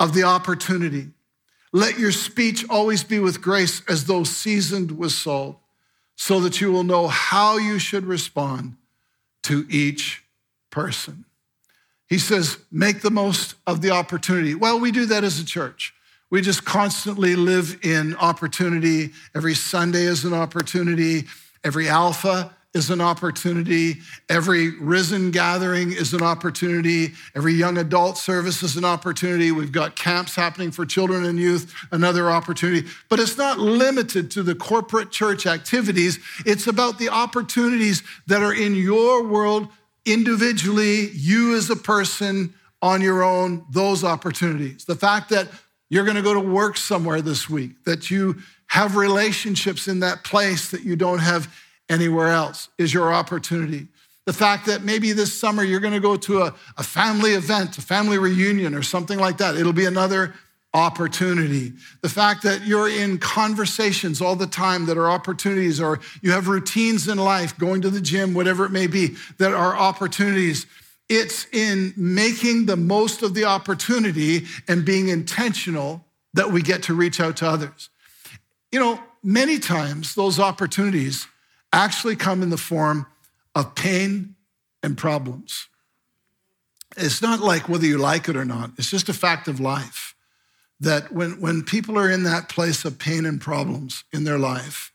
of 0.00 0.12
the 0.12 0.24
opportunity. 0.24 1.08
Let 1.72 1.98
your 1.98 2.12
speech 2.12 2.64
always 2.68 3.04
be 3.04 3.18
with 3.18 3.40
grace 3.40 3.82
as 3.88 4.06
though 4.06 4.24
seasoned 4.24 4.98
with 4.98 5.12
salt, 5.12 5.58
so 6.16 6.40
that 6.40 6.60
you 6.60 6.72
will 6.72 6.84
know 6.84 7.06
how 7.06 7.58
you 7.58 7.78
should 7.78 8.04
respond 8.04 8.76
to 9.44 9.66
each 9.70 10.24
person. 10.70 11.24
He 12.08 12.18
says, 12.18 12.58
make 12.72 13.02
the 13.02 13.10
most 13.10 13.54
of 13.66 13.82
the 13.82 13.90
opportunity. 13.90 14.54
Well, 14.54 14.80
we 14.80 14.90
do 14.90 15.06
that 15.06 15.24
as 15.24 15.38
a 15.38 15.44
church. 15.44 15.94
We 16.30 16.40
just 16.40 16.64
constantly 16.64 17.36
live 17.36 17.78
in 17.82 18.16
opportunity. 18.16 19.10
Every 19.34 19.54
Sunday 19.54 20.02
is 20.02 20.24
an 20.24 20.34
opportunity. 20.34 21.24
Every 21.64 21.88
alpha 21.88 22.54
is 22.74 22.90
an 22.90 23.00
opportunity. 23.00 23.96
Every 24.28 24.78
risen 24.78 25.30
gathering 25.30 25.90
is 25.90 26.12
an 26.12 26.22
opportunity. 26.22 27.14
Every 27.34 27.54
young 27.54 27.78
adult 27.78 28.18
service 28.18 28.62
is 28.62 28.76
an 28.76 28.84
opportunity. 28.84 29.50
We've 29.52 29.72
got 29.72 29.96
camps 29.96 30.34
happening 30.34 30.70
for 30.70 30.84
children 30.84 31.24
and 31.24 31.38
youth, 31.38 31.74
another 31.92 32.30
opportunity. 32.30 32.86
But 33.08 33.20
it's 33.20 33.38
not 33.38 33.58
limited 33.58 34.30
to 34.32 34.42
the 34.42 34.54
corporate 34.54 35.10
church 35.10 35.46
activities. 35.46 36.18
It's 36.44 36.66
about 36.66 36.98
the 36.98 37.08
opportunities 37.08 38.02
that 38.26 38.42
are 38.42 38.54
in 38.54 38.74
your 38.74 39.24
world 39.24 39.68
individually, 40.04 41.10
you 41.10 41.56
as 41.56 41.70
a 41.70 41.76
person 41.76 42.54
on 42.80 43.00
your 43.00 43.22
own, 43.22 43.64
those 43.70 44.04
opportunities. 44.04 44.84
The 44.84 44.94
fact 44.94 45.30
that 45.30 45.48
you're 45.90 46.04
going 46.04 46.16
to 46.16 46.22
go 46.22 46.34
to 46.34 46.40
work 46.40 46.76
somewhere 46.76 47.22
this 47.22 47.48
week, 47.48 47.84
that 47.84 48.10
you 48.10 48.36
have 48.68 48.96
relationships 48.96 49.88
in 49.88 50.00
that 50.00 50.24
place 50.24 50.70
that 50.70 50.84
you 50.84 50.96
don't 50.96 51.18
have 51.18 51.52
anywhere 51.88 52.28
else 52.28 52.68
is 52.78 52.92
your 52.92 53.12
opportunity. 53.12 53.88
The 54.26 54.32
fact 54.32 54.66
that 54.66 54.82
maybe 54.82 55.12
this 55.12 55.32
summer 55.32 55.62
you're 55.62 55.80
going 55.80 55.94
to 55.94 56.00
go 56.00 56.16
to 56.16 56.42
a, 56.42 56.54
a 56.76 56.82
family 56.82 57.32
event, 57.32 57.78
a 57.78 57.80
family 57.80 58.18
reunion, 58.18 58.74
or 58.74 58.82
something 58.82 59.18
like 59.18 59.38
that, 59.38 59.56
it'll 59.56 59.72
be 59.72 59.86
another 59.86 60.34
opportunity. 60.74 61.72
The 62.02 62.10
fact 62.10 62.42
that 62.42 62.66
you're 62.66 62.90
in 62.90 63.18
conversations 63.18 64.20
all 64.20 64.36
the 64.36 64.46
time 64.46 64.84
that 64.86 64.98
are 64.98 65.10
opportunities, 65.10 65.80
or 65.80 66.00
you 66.20 66.30
have 66.32 66.46
routines 66.46 67.08
in 67.08 67.16
life, 67.16 67.58
going 67.58 67.80
to 67.82 67.90
the 67.90 68.02
gym, 68.02 68.34
whatever 68.34 68.66
it 68.66 68.70
may 68.70 68.86
be, 68.86 69.16
that 69.38 69.54
are 69.54 69.74
opportunities. 69.74 70.66
It's 71.08 71.46
in 71.52 71.94
making 71.96 72.66
the 72.66 72.76
most 72.76 73.22
of 73.22 73.32
the 73.32 73.44
opportunity 73.44 74.44
and 74.68 74.84
being 74.84 75.08
intentional 75.08 76.04
that 76.34 76.52
we 76.52 76.60
get 76.60 76.82
to 76.84 76.94
reach 76.94 77.18
out 77.18 77.38
to 77.38 77.48
others. 77.48 77.88
You 78.70 78.80
know, 78.80 79.00
many 79.22 79.58
times 79.58 80.14
those 80.14 80.38
opportunities 80.38 81.26
actually 81.72 82.16
come 82.16 82.42
in 82.42 82.50
the 82.50 82.56
form 82.56 83.06
of 83.54 83.74
pain 83.74 84.34
and 84.82 84.96
problems. 84.96 85.68
It's 86.96 87.22
not 87.22 87.40
like 87.40 87.68
whether 87.68 87.86
you 87.86 87.98
like 87.98 88.28
it 88.28 88.36
or 88.36 88.44
not, 88.44 88.70
it's 88.78 88.90
just 88.90 89.08
a 89.08 89.14
fact 89.14 89.48
of 89.48 89.60
life 89.60 90.14
that 90.80 91.12
when, 91.12 91.40
when 91.40 91.62
people 91.62 91.98
are 91.98 92.10
in 92.10 92.22
that 92.22 92.48
place 92.48 92.84
of 92.84 92.98
pain 92.98 93.26
and 93.26 93.40
problems 93.40 94.04
in 94.12 94.24
their 94.24 94.38
life, 94.38 94.92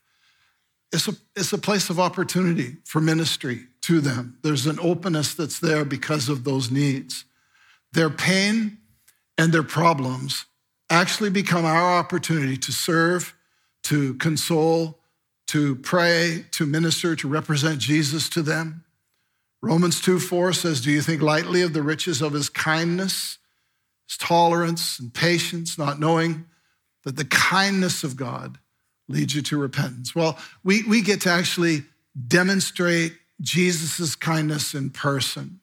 it's 0.91 1.07
a, 1.07 1.13
it's 1.35 1.51
a 1.51 1.57
place 1.57 1.89
of 1.89 1.99
opportunity 1.99 2.77
for 2.85 3.01
ministry 3.01 3.65
to 3.81 3.99
them. 3.99 4.37
There's 4.43 4.65
an 4.65 4.79
openness 4.79 5.33
that's 5.33 5.59
there 5.59 5.83
because 5.83 6.29
of 6.29 6.43
those 6.43 6.71
needs. 6.71 7.25
Their 7.91 8.09
pain 8.09 8.77
and 9.37 9.51
their 9.51 9.63
problems 9.63 10.45
actually 10.89 11.31
become 11.31 11.65
our 11.65 11.97
opportunity 11.97 12.57
to 12.57 12.71
serve 12.71 13.32
to 13.83 14.13
console, 14.15 14.99
to 15.47 15.75
pray, 15.75 16.45
to 16.51 16.65
minister, 16.65 17.15
to 17.15 17.27
represent 17.27 17.79
Jesus 17.79 18.29
to 18.29 18.41
them. 18.41 18.83
Romans 19.61 20.01
2 20.01 20.19
4 20.19 20.53
says, 20.53 20.81
Do 20.81 20.91
you 20.91 21.01
think 21.01 21.21
lightly 21.21 21.61
of 21.61 21.73
the 21.73 21.81
riches 21.81 22.21
of 22.21 22.33
his 22.33 22.49
kindness, 22.49 23.37
his 24.07 24.17
tolerance, 24.17 24.99
and 24.99 25.13
patience, 25.13 25.77
not 25.77 25.99
knowing 25.99 26.45
that 27.03 27.15
the 27.15 27.25
kindness 27.25 28.03
of 28.03 28.15
God 28.15 28.57
leads 29.07 29.35
you 29.35 29.41
to 29.43 29.57
repentance? 29.57 30.13
Well, 30.13 30.37
we, 30.63 30.83
we 30.83 31.01
get 31.01 31.21
to 31.21 31.29
actually 31.29 31.83
demonstrate 32.27 33.13
Jesus' 33.41 34.15
kindness 34.15 34.73
in 34.73 34.89
person 34.89 35.59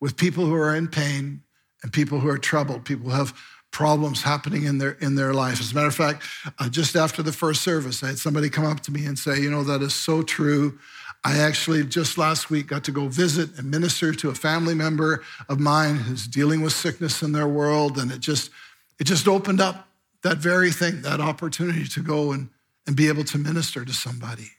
with 0.00 0.16
people 0.16 0.46
who 0.46 0.54
are 0.54 0.74
in 0.74 0.88
pain 0.88 1.42
and 1.82 1.92
people 1.92 2.20
who 2.20 2.28
are 2.28 2.38
troubled, 2.38 2.84
people 2.84 3.10
who 3.10 3.16
have 3.16 3.34
problems 3.70 4.22
happening 4.22 4.64
in 4.64 4.78
their 4.78 4.92
in 4.92 5.14
their 5.16 5.34
life. 5.34 5.60
As 5.60 5.72
a 5.72 5.74
matter 5.74 5.88
of 5.88 5.94
fact, 5.94 6.22
uh, 6.58 6.68
just 6.68 6.96
after 6.96 7.22
the 7.22 7.32
first 7.32 7.62
service, 7.62 8.02
I 8.02 8.08
had 8.08 8.18
somebody 8.18 8.48
come 8.48 8.64
up 8.64 8.80
to 8.80 8.92
me 8.92 9.04
and 9.04 9.18
say, 9.18 9.40
"You 9.40 9.50
know, 9.50 9.64
that 9.64 9.82
is 9.82 9.94
so 9.94 10.22
true." 10.22 10.78
I 11.24 11.38
actually 11.38 11.84
just 11.84 12.18
last 12.18 12.50
week 12.50 12.68
got 12.68 12.84
to 12.84 12.92
go 12.92 13.08
visit 13.08 13.58
and 13.58 13.70
minister 13.70 14.12
to 14.14 14.30
a 14.30 14.34
family 14.34 14.74
member 14.74 15.24
of 15.48 15.58
mine 15.58 15.96
who's 15.96 16.26
dealing 16.26 16.62
with 16.62 16.72
sickness 16.72 17.22
in 17.22 17.32
their 17.32 17.48
world, 17.48 17.98
and 17.98 18.12
it 18.12 18.20
just 18.20 18.50
it 18.98 19.04
just 19.04 19.28
opened 19.28 19.60
up 19.60 19.88
that 20.22 20.38
very 20.38 20.72
thing, 20.72 21.02
that 21.02 21.20
opportunity 21.20 21.86
to 21.86 22.00
go 22.00 22.32
and, 22.32 22.48
and 22.86 22.96
be 22.96 23.08
able 23.08 23.24
to 23.24 23.38
minister 23.38 23.84
to 23.84 23.92
somebody. 23.92 24.50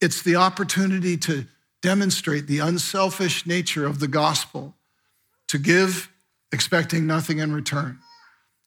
It's 0.00 0.22
the 0.22 0.36
opportunity 0.36 1.16
to 1.18 1.46
demonstrate 1.82 2.46
the 2.46 2.58
unselfish 2.58 3.46
nature 3.46 3.86
of 3.86 4.00
the 4.00 4.08
gospel, 4.08 4.74
to 5.48 5.58
give 5.58 6.10
expecting 6.52 7.06
nothing 7.06 7.38
in 7.38 7.52
return. 7.52 7.98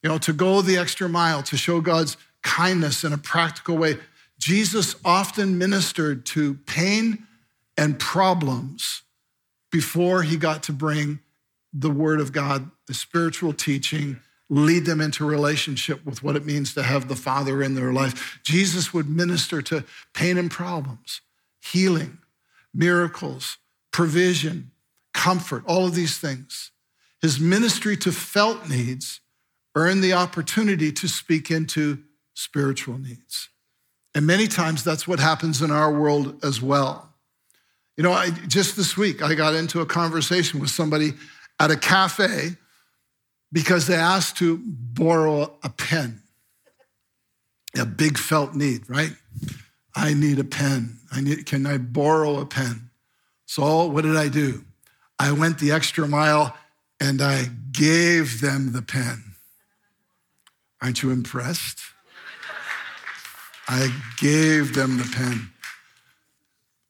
You 0.03 0.09
know, 0.09 0.17
to 0.19 0.33
go 0.33 0.61
the 0.61 0.77
extra 0.77 1.07
mile, 1.07 1.41
to 1.43 1.57
show 1.57 1.81
God's 1.81 2.17
kindness 2.41 3.03
in 3.03 3.13
a 3.13 3.17
practical 3.17 3.77
way. 3.77 3.97
Jesus 4.37 4.95
often 5.05 5.57
ministered 5.57 6.25
to 6.27 6.55
pain 6.65 7.25
and 7.77 7.97
problems 7.97 9.03
before 9.71 10.23
he 10.23 10.37
got 10.37 10.61
to 10.63 10.73
bring 10.73 11.19
the 11.73 11.89
word 11.89 12.19
of 12.19 12.31
God, 12.31 12.69
the 12.87 12.93
spiritual 12.93 13.53
teaching, 13.53 14.19
lead 14.49 14.85
them 14.85 15.01
into 15.01 15.25
relationship 15.25 16.05
with 16.05 16.21
what 16.21 16.35
it 16.35 16.45
means 16.45 16.73
to 16.73 16.83
have 16.83 17.07
the 17.07 17.15
Father 17.15 17.63
in 17.63 17.73
their 17.73 17.91
life. 17.91 18.39
Jesus 18.43 18.93
would 18.93 19.09
minister 19.09 19.61
to 19.63 19.83
pain 20.13 20.37
and 20.37 20.51
problems, 20.51 21.21
healing, 21.61 22.19
miracles, 22.73 23.57
provision, 23.91 24.71
comfort, 25.13 25.63
all 25.65 25.85
of 25.85 25.95
these 25.95 26.19
things. 26.19 26.71
His 27.21 27.39
ministry 27.39 27.95
to 27.97 28.11
felt 28.11 28.69
needs 28.69 29.21
earned 29.75 30.03
the 30.03 30.13
opportunity 30.13 30.91
to 30.91 31.07
speak 31.07 31.49
into 31.49 31.99
spiritual 32.33 32.97
needs. 32.97 33.49
And 34.15 34.27
many 34.27 34.47
times 34.47 34.83
that's 34.83 35.07
what 35.07 35.19
happens 35.19 35.61
in 35.61 35.71
our 35.71 35.91
world 35.91 36.43
as 36.43 36.61
well. 36.61 37.13
You 37.97 38.03
know, 38.03 38.11
I, 38.11 38.29
just 38.47 38.75
this 38.75 38.97
week, 38.97 39.21
I 39.21 39.35
got 39.35 39.53
into 39.53 39.81
a 39.81 39.85
conversation 39.85 40.59
with 40.59 40.69
somebody 40.69 41.13
at 41.59 41.71
a 41.71 41.77
cafe 41.77 42.57
because 43.51 43.87
they 43.87 43.95
asked 43.95 44.37
to 44.37 44.59
borrow 44.65 45.57
a 45.63 45.69
pen. 45.69 46.21
A 47.77 47.85
big 47.85 48.17
felt 48.17 48.55
need, 48.55 48.89
right? 48.89 49.11
I 49.95 50.13
need 50.13 50.39
a 50.39 50.43
pen. 50.43 50.99
I 51.11 51.21
need, 51.21 51.45
can 51.45 51.65
I 51.65 51.77
borrow 51.77 52.39
a 52.39 52.45
pen? 52.45 52.89
So 53.45 53.85
what 53.85 54.03
did 54.03 54.15
I 54.15 54.29
do? 54.29 54.63
I 55.19 55.31
went 55.31 55.59
the 55.59 55.71
extra 55.71 56.07
mile 56.07 56.55
and 56.99 57.21
I 57.21 57.49
gave 57.71 58.41
them 58.41 58.73
the 58.73 58.81
pen. 58.81 59.32
Aren't 60.83 61.01
you 61.01 61.11
impressed? 61.11 61.79
I 63.69 63.89
gave 64.17 64.75
them 64.75 64.97
the 64.97 65.09
pen. 65.15 65.49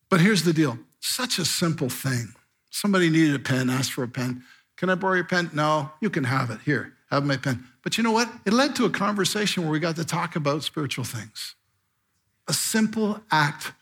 But 0.10 0.20
here's 0.20 0.44
the 0.44 0.52
deal 0.52 0.80
such 1.00 1.38
a 1.38 1.46
simple 1.46 1.90
thing. 1.90 2.34
Somebody 2.72 3.10
needed 3.10 3.36
a 3.36 3.40
pen, 3.40 3.70
asked 3.70 3.94
for 3.94 4.04
a 4.04 4.08
pen. 4.08 4.44
Can 4.78 4.90
I 4.90 4.96
borrow 4.96 5.14
your 5.14 5.26
pen? 5.26 5.52
No, 5.54 5.92
you 6.02 6.10
can 6.10 6.24
have 6.24 6.50
it. 6.50 6.60
Here, 6.66 6.94
have 7.12 7.24
my 7.24 7.38
pen. 7.38 7.66
But 7.84 7.98
you 7.98 8.04
know 8.04 8.12
what? 8.12 8.32
It 8.46 8.54
led 8.54 8.76
to 8.78 8.86
a 8.86 8.90
conversation 8.90 9.62
where 9.62 9.72
we 9.72 9.80
got 9.80 9.96
to 9.98 10.06
talk 10.06 10.36
about 10.36 10.64
spiritual 10.64 11.06
things. 11.06 11.54
A 12.48 12.54
simple 12.54 13.22
act 13.32 13.74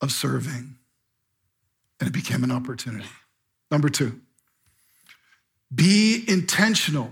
of 0.00 0.12
serving. 0.12 0.76
And 1.98 2.08
it 2.08 2.12
became 2.12 2.44
an 2.44 2.52
opportunity. 2.52 3.08
Number 3.70 3.88
two, 3.88 4.20
be 5.74 6.24
intentional 6.28 7.10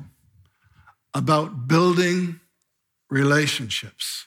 about 1.15 1.69
building 1.69 2.41
relationships. 3.11 4.27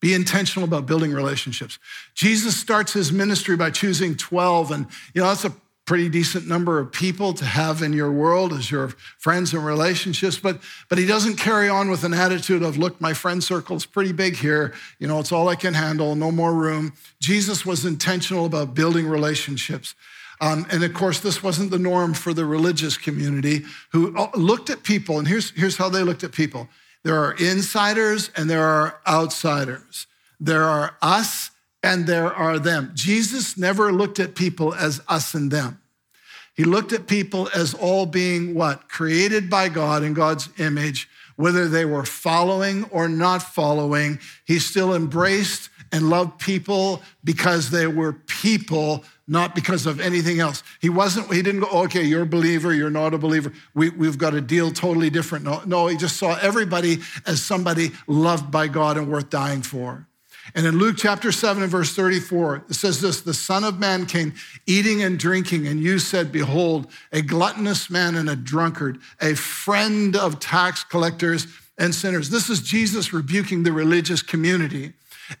Be 0.00 0.14
intentional 0.14 0.66
about 0.66 0.86
building 0.86 1.12
relationships. 1.12 1.78
Jesus 2.14 2.56
starts 2.56 2.92
his 2.92 3.12
ministry 3.12 3.56
by 3.56 3.70
choosing 3.70 4.16
12, 4.16 4.72
and 4.72 4.86
you 5.14 5.22
know, 5.22 5.28
that's 5.28 5.44
a 5.44 5.54
pretty 5.84 6.08
decent 6.08 6.46
number 6.46 6.78
of 6.78 6.92
people 6.92 7.34
to 7.34 7.44
have 7.44 7.82
in 7.82 7.92
your 7.92 8.10
world 8.10 8.52
as 8.52 8.70
your 8.70 8.88
friends 9.18 9.52
and 9.52 9.64
relationships 9.66 10.38
but 10.38 10.60
but 10.88 10.96
he 10.96 11.04
doesn't 11.04 11.36
carry 11.36 11.68
on 11.68 11.90
with 11.90 12.04
an 12.04 12.14
attitude 12.14 12.62
of 12.62 12.78
look 12.78 13.00
my 13.00 13.12
friend 13.12 13.42
circle 13.42 13.74
is 13.76 13.84
pretty 13.84 14.12
big 14.12 14.36
here 14.36 14.72
you 15.00 15.08
know 15.08 15.18
it's 15.18 15.32
all 15.32 15.48
i 15.48 15.56
can 15.56 15.74
handle 15.74 16.14
no 16.14 16.30
more 16.30 16.54
room 16.54 16.92
jesus 17.20 17.66
was 17.66 17.84
intentional 17.84 18.46
about 18.46 18.74
building 18.74 19.08
relationships 19.08 19.96
um, 20.40 20.66
and 20.70 20.82
of 20.82 20.94
course 20.94 21.20
this 21.20 21.42
wasn't 21.42 21.70
the 21.70 21.78
norm 21.78 22.14
for 22.14 22.32
the 22.32 22.44
religious 22.44 22.96
community 22.96 23.62
who 23.90 24.16
uh, 24.16 24.30
looked 24.34 24.70
at 24.70 24.82
people 24.82 25.18
and 25.18 25.28
here's 25.28 25.50
here's 25.50 25.76
how 25.76 25.88
they 25.88 26.02
looked 26.02 26.24
at 26.24 26.32
people 26.32 26.68
there 27.04 27.16
are 27.16 27.34
insiders 27.34 28.30
and 28.36 28.48
there 28.48 28.64
are 28.64 29.00
outsiders 29.06 30.06
there 30.40 30.64
are 30.64 30.96
us 31.00 31.52
and 31.82 32.06
there 32.06 32.32
are 32.32 32.58
them. 32.58 32.92
Jesus 32.94 33.56
never 33.56 33.92
looked 33.92 34.20
at 34.20 34.34
people 34.34 34.74
as 34.74 35.00
us 35.08 35.34
and 35.34 35.50
them. 35.50 35.80
He 36.54 36.64
looked 36.64 36.92
at 36.92 37.06
people 37.06 37.48
as 37.54 37.74
all 37.74 38.06
being 38.06 38.54
what? 38.54 38.88
Created 38.88 39.48
by 39.48 39.68
God 39.68 40.02
in 40.02 40.12
God's 40.12 40.48
image, 40.58 41.08
whether 41.36 41.66
they 41.66 41.84
were 41.84 42.04
following 42.04 42.84
or 42.90 43.08
not 43.08 43.42
following. 43.42 44.18
He 44.44 44.58
still 44.58 44.94
embraced 44.94 45.70
and 45.90 46.10
loved 46.10 46.38
people 46.38 47.02
because 47.24 47.70
they 47.70 47.86
were 47.86 48.12
people, 48.12 49.04
not 49.28 49.54
because 49.54 49.86
of 49.86 50.00
anything 50.00 50.40
else. 50.40 50.62
He 50.80 50.88
wasn't, 50.88 51.32
he 51.32 51.42
didn't 51.42 51.60
go, 51.60 51.82
okay, 51.84 52.02
you're 52.02 52.22
a 52.22 52.26
believer, 52.26 52.74
you're 52.74 52.90
not 52.90 53.14
a 53.14 53.18
believer. 53.18 53.52
We, 53.74 53.90
we've 53.90 54.18
got 54.18 54.34
a 54.34 54.40
deal 54.40 54.70
totally 54.70 55.10
different. 55.10 55.44
No, 55.44 55.62
no, 55.64 55.86
he 55.86 55.96
just 55.96 56.16
saw 56.16 56.36
everybody 56.40 56.98
as 57.26 57.42
somebody 57.42 57.92
loved 58.06 58.50
by 58.50 58.68
God 58.68 58.96
and 58.96 59.08
worth 59.10 59.30
dying 59.30 59.62
for. 59.62 60.06
And 60.54 60.66
in 60.66 60.76
Luke 60.76 60.96
chapter 60.98 61.30
7 61.30 61.62
and 61.62 61.70
verse 61.70 61.94
34, 61.94 62.64
it 62.68 62.74
says 62.74 63.00
this 63.00 63.20
The 63.20 63.32
Son 63.34 63.62
of 63.62 63.78
Man 63.78 64.06
came 64.06 64.34
eating 64.66 65.02
and 65.02 65.18
drinking, 65.18 65.68
and 65.68 65.80
you 65.80 65.98
said, 65.98 66.32
Behold, 66.32 66.88
a 67.12 67.22
gluttonous 67.22 67.88
man 67.88 68.16
and 68.16 68.28
a 68.28 68.36
drunkard, 68.36 68.98
a 69.20 69.34
friend 69.34 70.16
of 70.16 70.40
tax 70.40 70.82
collectors 70.82 71.46
and 71.78 71.94
sinners. 71.94 72.28
This 72.28 72.50
is 72.50 72.60
Jesus 72.60 73.12
rebuking 73.12 73.62
the 73.62 73.72
religious 73.72 74.20
community. 74.20 74.92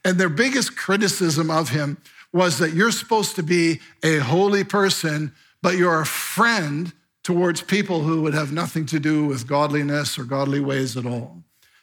And 0.04 0.18
their 0.18 0.28
biggest 0.28 0.76
criticism 0.76 1.50
of 1.50 1.70
him 1.70 1.98
was 2.32 2.58
that 2.58 2.72
you're 2.72 2.92
supposed 2.92 3.36
to 3.36 3.42
be 3.42 3.80
a 4.02 4.18
holy 4.18 4.64
person, 4.64 5.32
but 5.60 5.76
you're 5.76 6.00
a 6.00 6.06
friend 6.06 6.92
towards 7.22 7.62
people 7.62 8.00
who 8.00 8.22
would 8.22 8.34
have 8.34 8.52
nothing 8.52 8.86
to 8.86 8.98
do 8.98 9.26
with 9.26 9.46
godliness 9.46 10.18
or 10.18 10.24
godly 10.24 10.60
ways 10.60 10.96
at 10.96 11.06
all. 11.06 11.42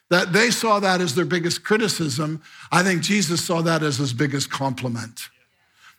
That 0.09 0.33
they 0.33 0.49
saw 0.49 0.79
that 0.79 1.01
as 1.01 1.15
their 1.15 1.25
biggest 1.25 1.63
criticism. 1.63 2.41
I 2.71 2.83
think 2.83 3.03
Jesus 3.03 3.45
saw 3.45 3.61
that 3.61 3.83
as 3.83 3.97
his 3.97 4.11
biggest 4.11 4.49
compliment. 4.49 5.29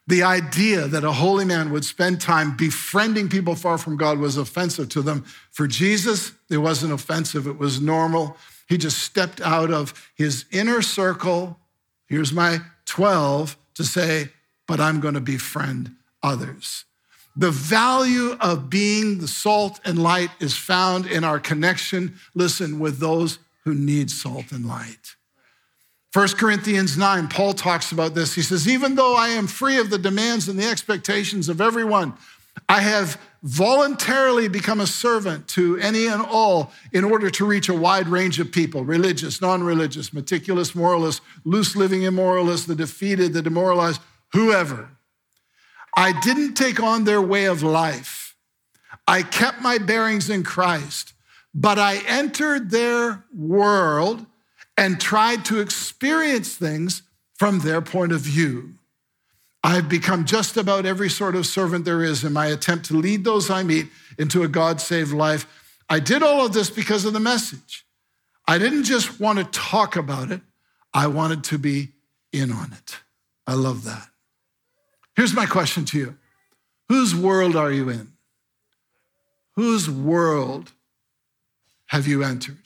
The 0.06 0.24
idea 0.24 0.88
that 0.88 1.04
a 1.04 1.12
holy 1.12 1.44
man 1.44 1.70
would 1.70 1.84
spend 1.84 2.20
time 2.20 2.56
befriending 2.56 3.28
people 3.28 3.54
far 3.54 3.78
from 3.78 3.96
God 3.96 4.18
was 4.18 4.36
offensive 4.36 4.88
to 4.90 5.02
them. 5.02 5.24
For 5.52 5.68
Jesus, 5.68 6.32
it 6.50 6.56
wasn't 6.58 6.92
offensive, 6.92 7.46
it 7.46 7.58
was 7.58 7.80
normal. 7.80 8.36
He 8.68 8.76
just 8.76 8.98
stepped 8.98 9.40
out 9.40 9.70
of 9.70 10.10
his 10.16 10.46
inner 10.50 10.82
circle. 10.82 11.58
Here's 12.06 12.32
my 12.32 12.58
12 12.86 13.56
to 13.74 13.84
say, 13.84 14.30
but 14.70 14.78
I'm 14.78 15.00
going 15.00 15.14
to 15.14 15.20
befriend 15.20 15.96
others. 16.22 16.84
The 17.34 17.50
value 17.50 18.36
of 18.40 18.70
being 18.70 19.18
the 19.18 19.26
salt 19.26 19.80
and 19.84 20.00
light 20.00 20.30
is 20.38 20.56
found 20.56 21.06
in 21.06 21.24
our 21.24 21.40
connection, 21.40 22.14
listen, 22.36 22.78
with 22.78 23.00
those 23.00 23.40
who 23.64 23.74
need 23.74 24.12
salt 24.12 24.52
and 24.52 24.64
light. 24.64 25.16
1 26.12 26.28
Corinthians 26.38 26.96
9, 26.96 27.26
Paul 27.26 27.54
talks 27.54 27.90
about 27.90 28.14
this. 28.14 28.36
He 28.36 28.42
says, 28.42 28.68
Even 28.68 28.94
though 28.94 29.16
I 29.16 29.30
am 29.30 29.48
free 29.48 29.76
of 29.76 29.90
the 29.90 29.98
demands 29.98 30.48
and 30.48 30.56
the 30.56 30.68
expectations 30.68 31.48
of 31.48 31.60
everyone, 31.60 32.14
I 32.68 32.80
have 32.80 33.20
voluntarily 33.42 34.46
become 34.46 34.80
a 34.80 34.86
servant 34.86 35.48
to 35.48 35.78
any 35.78 36.06
and 36.06 36.22
all 36.22 36.70
in 36.92 37.02
order 37.02 37.28
to 37.28 37.44
reach 37.44 37.68
a 37.68 37.74
wide 37.74 38.06
range 38.06 38.38
of 38.38 38.52
people 38.52 38.84
religious, 38.84 39.40
non 39.40 39.64
religious, 39.64 40.12
meticulous, 40.12 40.76
moralists, 40.76 41.22
loose 41.44 41.74
living 41.74 42.04
immoralists, 42.04 42.66
the 42.66 42.76
defeated, 42.76 43.32
the 43.32 43.42
demoralized, 43.42 44.00
whoever. 44.32 44.90
I 45.96 46.18
didn't 46.20 46.54
take 46.54 46.80
on 46.80 47.04
their 47.04 47.20
way 47.20 47.46
of 47.46 47.62
life. 47.62 48.36
I 49.06 49.22
kept 49.22 49.60
my 49.60 49.78
bearings 49.78 50.30
in 50.30 50.44
Christ. 50.44 51.14
But 51.54 51.78
I 51.78 51.98
entered 52.06 52.70
their 52.70 53.24
world 53.34 54.24
and 54.76 55.00
tried 55.00 55.44
to 55.46 55.60
experience 55.60 56.54
things 56.54 57.02
from 57.34 57.60
their 57.60 57.82
point 57.82 58.12
of 58.12 58.20
view. 58.20 58.74
I've 59.62 59.88
become 59.88 60.24
just 60.24 60.56
about 60.56 60.86
every 60.86 61.10
sort 61.10 61.34
of 61.34 61.44
servant 61.44 61.84
there 61.84 62.02
is 62.02 62.24
in 62.24 62.32
my 62.32 62.46
attempt 62.46 62.86
to 62.86 62.96
lead 62.96 63.24
those 63.24 63.50
I 63.50 63.62
meet 63.62 63.88
into 64.18 64.42
a 64.42 64.48
God 64.48 64.80
saved 64.80 65.12
life. 65.12 65.46
I 65.88 66.00
did 66.00 66.22
all 66.22 66.46
of 66.46 66.52
this 66.52 66.70
because 66.70 67.04
of 67.04 67.12
the 67.12 67.20
message. 67.20 67.84
I 68.48 68.58
didn't 68.58 68.84
just 68.84 69.20
want 69.20 69.38
to 69.38 69.44
talk 69.44 69.96
about 69.96 70.30
it, 70.30 70.40
I 70.94 71.08
wanted 71.08 71.44
to 71.44 71.58
be 71.58 71.88
in 72.32 72.50
on 72.52 72.72
it. 72.72 73.00
I 73.46 73.54
love 73.54 73.84
that. 73.84 74.08
Here's 75.16 75.34
my 75.34 75.46
question 75.46 75.84
to 75.86 75.98
you 75.98 76.16
Whose 76.88 77.14
world 77.14 77.56
are 77.56 77.70
you 77.70 77.88
in? 77.88 78.12
Whose 79.56 79.90
world 79.90 80.72
have 81.86 82.06
you 82.06 82.22
entered? 82.22 82.58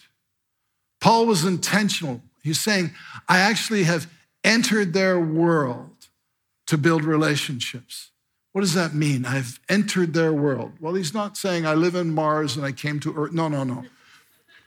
Paul 1.00 1.26
was 1.26 1.44
intentional. 1.44 2.22
He's 2.42 2.61
saying, 2.61 2.92
I 3.28 3.40
actually 3.40 3.85
have 3.85 4.07
entered 4.42 4.92
their 4.92 5.18
world 5.18 6.09
to 6.66 6.78
build 6.78 7.04
relationships. 7.04 8.11
What 8.52 8.61
does 8.61 8.74
that 8.74 8.94
mean? 8.94 9.26
I've 9.26 9.59
entered 9.68 10.14
their 10.14 10.33
world. 10.33 10.72
Well, 10.80 10.94
he's 10.94 11.12
not 11.12 11.37
saying 11.37 11.66
I 11.66 11.74
live 11.74 11.94
in 11.94 12.14
Mars 12.14 12.57
and 12.57 12.64
I 12.64 12.72
came 12.72 13.00
to 13.00 13.14
Earth. 13.16 13.33
No, 13.33 13.48
no, 13.48 13.64
no. 13.64 13.85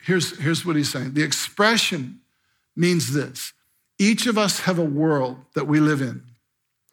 Here's, 0.03 0.37
here's 0.39 0.65
what 0.65 0.75
he's 0.75 0.91
saying 0.91 1.13
the 1.13 1.23
expression 1.23 2.19
means 2.75 3.13
this 3.13 3.53
each 3.99 4.27
of 4.27 4.37
us 4.37 4.61
have 4.61 4.77
a 4.77 4.83
world 4.83 5.37
that 5.53 5.67
we 5.67 5.79
live 5.79 6.01
in, 6.01 6.23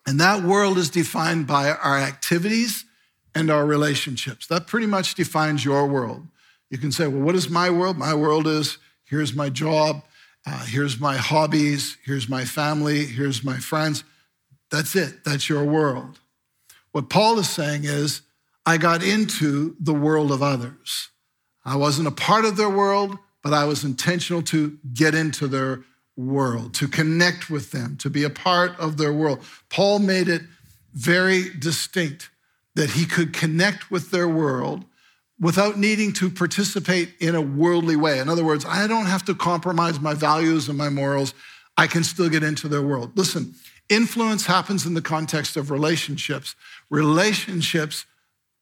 and 0.06 0.20
that 0.20 0.42
world 0.42 0.78
is 0.78 0.90
defined 0.90 1.46
by 1.46 1.70
our 1.70 1.98
activities 1.98 2.84
and 3.34 3.50
our 3.50 3.64
relationships. 3.64 4.46
That 4.46 4.66
pretty 4.66 4.86
much 4.86 5.14
defines 5.14 5.64
your 5.64 5.86
world. 5.86 6.26
You 6.70 6.78
can 6.78 6.92
say, 6.92 7.06
well, 7.06 7.22
what 7.22 7.34
is 7.34 7.48
my 7.48 7.70
world? 7.70 7.96
My 7.96 8.14
world 8.14 8.46
is 8.46 8.78
here's 9.04 9.34
my 9.34 9.48
job, 9.48 10.02
uh, 10.46 10.64
here's 10.66 10.98
my 11.00 11.16
hobbies, 11.16 11.96
here's 12.04 12.28
my 12.28 12.44
family, 12.44 13.04
here's 13.04 13.44
my 13.44 13.56
friends. 13.56 14.04
That's 14.70 14.96
it, 14.96 15.24
that's 15.24 15.48
your 15.48 15.64
world. 15.64 16.18
What 16.92 17.10
Paul 17.10 17.38
is 17.38 17.48
saying 17.48 17.84
is, 17.84 18.22
I 18.66 18.78
got 18.78 19.02
into 19.02 19.76
the 19.78 19.92
world 19.92 20.32
of 20.32 20.42
others. 20.42 21.10
I 21.64 21.76
wasn't 21.76 22.08
a 22.08 22.12
part 22.12 22.44
of 22.44 22.56
their 22.56 22.70
world, 22.70 23.18
but 23.42 23.52
I 23.52 23.64
was 23.64 23.84
intentional 23.84 24.42
to 24.42 24.78
get 24.92 25.14
into 25.14 25.46
their 25.46 25.84
world, 26.16 26.74
to 26.74 26.88
connect 26.88 27.50
with 27.50 27.70
them, 27.72 27.96
to 27.98 28.10
be 28.10 28.24
a 28.24 28.30
part 28.30 28.78
of 28.78 28.96
their 28.96 29.12
world. 29.12 29.40
Paul 29.68 29.98
made 29.98 30.28
it 30.28 30.42
very 30.92 31.50
distinct 31.58 32.30
that 32.74 32.90
he 32.90 33.04
could 33.04 33.32
connect 33.32 33.90
with 33.90 34.10
their 34.10 34.28
world 34.28 34.84
without 35.40 35.78
needing 35.78 36.12
to 36.12 36.30
participate 36.30 37.12
in 37.20 37.34
a 37.34 37.40
worldly 37.40 37.96
way. 37.96 38.20
In 38.20 38.28
other 38.28 38.44
words, 38.44 38.64
I 38.64 38.86
don't 38.86 39.06
have 39.06 39.24
to 39.24 39.34
compromise 39.34 40.00
my 40.00 40.14
values 40.14 40.68
and 40.68 40.78
my 40.78 40.88
morals. 40.88 41.34
I 41.76 41.86
can 41.86 42.04
still 42.04 42.28
get 42.28 42.44
into 42.44 42.68
their 42.68 42.82
world. 42.82 43.16
Listen, 43.16 43.54
influence 43.88 44.46
happens 44.46 44.86
in 44.86 44.94
the 44.94 45.02
context 45.02 45.56
of 45.56 45.70
relationships. 45.70 46.54
Relationships 46.88 48.06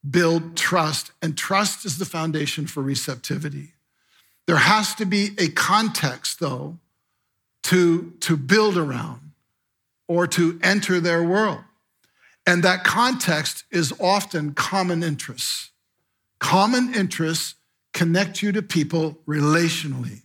build 0.08 0.56
trust, 0.56 1.12
and 1.20 1.36
trust 1.36 1.84
is 1.84 1.98
the 1.98 2.04
foundation 2.04 2.66
for 2.66 2.82
receptivity. 2.82 3.74
There 4.46 4.56
has 4.56 4.94
to 4.96 5.04
be 5.04 5.30
a 5.38 5.48
context, 5.48 6.40
though, 6.40 6.78
to, 7.64 8.12
to 8.20 8.37
build 8.37 8.77
around 8.77 9.33
or 10.09 10.27
to 10.27 10.59
enter 10.62 11.01
their 11.01 11.22
world. 11.22 11.61
And 12.46 12.62
that 12.64 12.85
context 12.85 13.64
is 13.70 13.92
often 14.01 14.55
common 14.55 15.03
interests. 15.03 15.70
Common 16.38 16.94
interests 16.94 17.55
connect 17.92 18.42
you 18.42 18.53
to 18.53 18.62
people 18.62 19.18
relationally. 19.29 20.22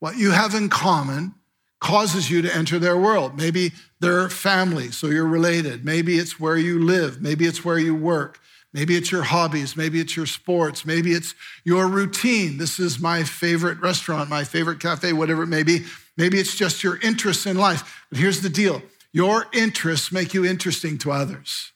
What 0.00 0.16
you 0.16 0.32
have 0.32 0.54
in 0.54 0.68
common 0.68 1.34
causes 1.80 2.30
you 2.30 2.42
to 2.42 2.54
enter 2.54 2.78
their 2.78 2.96
world. 2.96 3.36
Maybe 3.36 3.72
they're 4.00 4.28
family, 4.28 4.90
so 4.90 5.06
you're 5.06 5.26
related. 5.26 5.84
Maybe 5.84 6.18
it's 6.18 6.40
where 6.40 6.56
you 6.56 6.82
live. 6.82 7.20
Maybe 7.20 7.44
it's 7.44 7.64
where 7.64 7.78
you 7.78 7.94
work. 7.94 8.40
Maybe 8.72 8.96
it's 8.96 9.12
your 9.12 9.22
hobbies. 9.22 9.76
Maybe 9.76 10.00
it's 10.00 10.16
your 10.16 10.26
sports. 10.26 10.84
Maybe 10.84 11.12
it's 11.12 11.34
your 11.62 11.86
routine. 11.86 12.58
This 12.58 12.80
is 12.80 12.98
my 12.98 13.22
favorite 13.22 13.80
restaurant, 13.80 14.28
my 14.28 14.42
favorite 14.42 14.80
cafe, 14.80 15.12
whatever 15.12 15.44
it 15.44 15.48
may 15.48 15.62
be. 15.62 15.84
Maybe 16.16 16.38
it's 16.38 16.54
just 16.54 16.82
your 16.82 16.98
interests 17.00 17.46
in 17.46 17.56
life. 17.56 18.04
But 18.10 18.18
here's 18.18 18.40
the 18.40 18.48
deal 18.48 18.82
your 19.12 19.46
interests 19.52 20.10
make 20.10 20.34
you 20.34 20.44
interesting 20.44 20.98
to 20.98 21.12
others. 21.12 21.72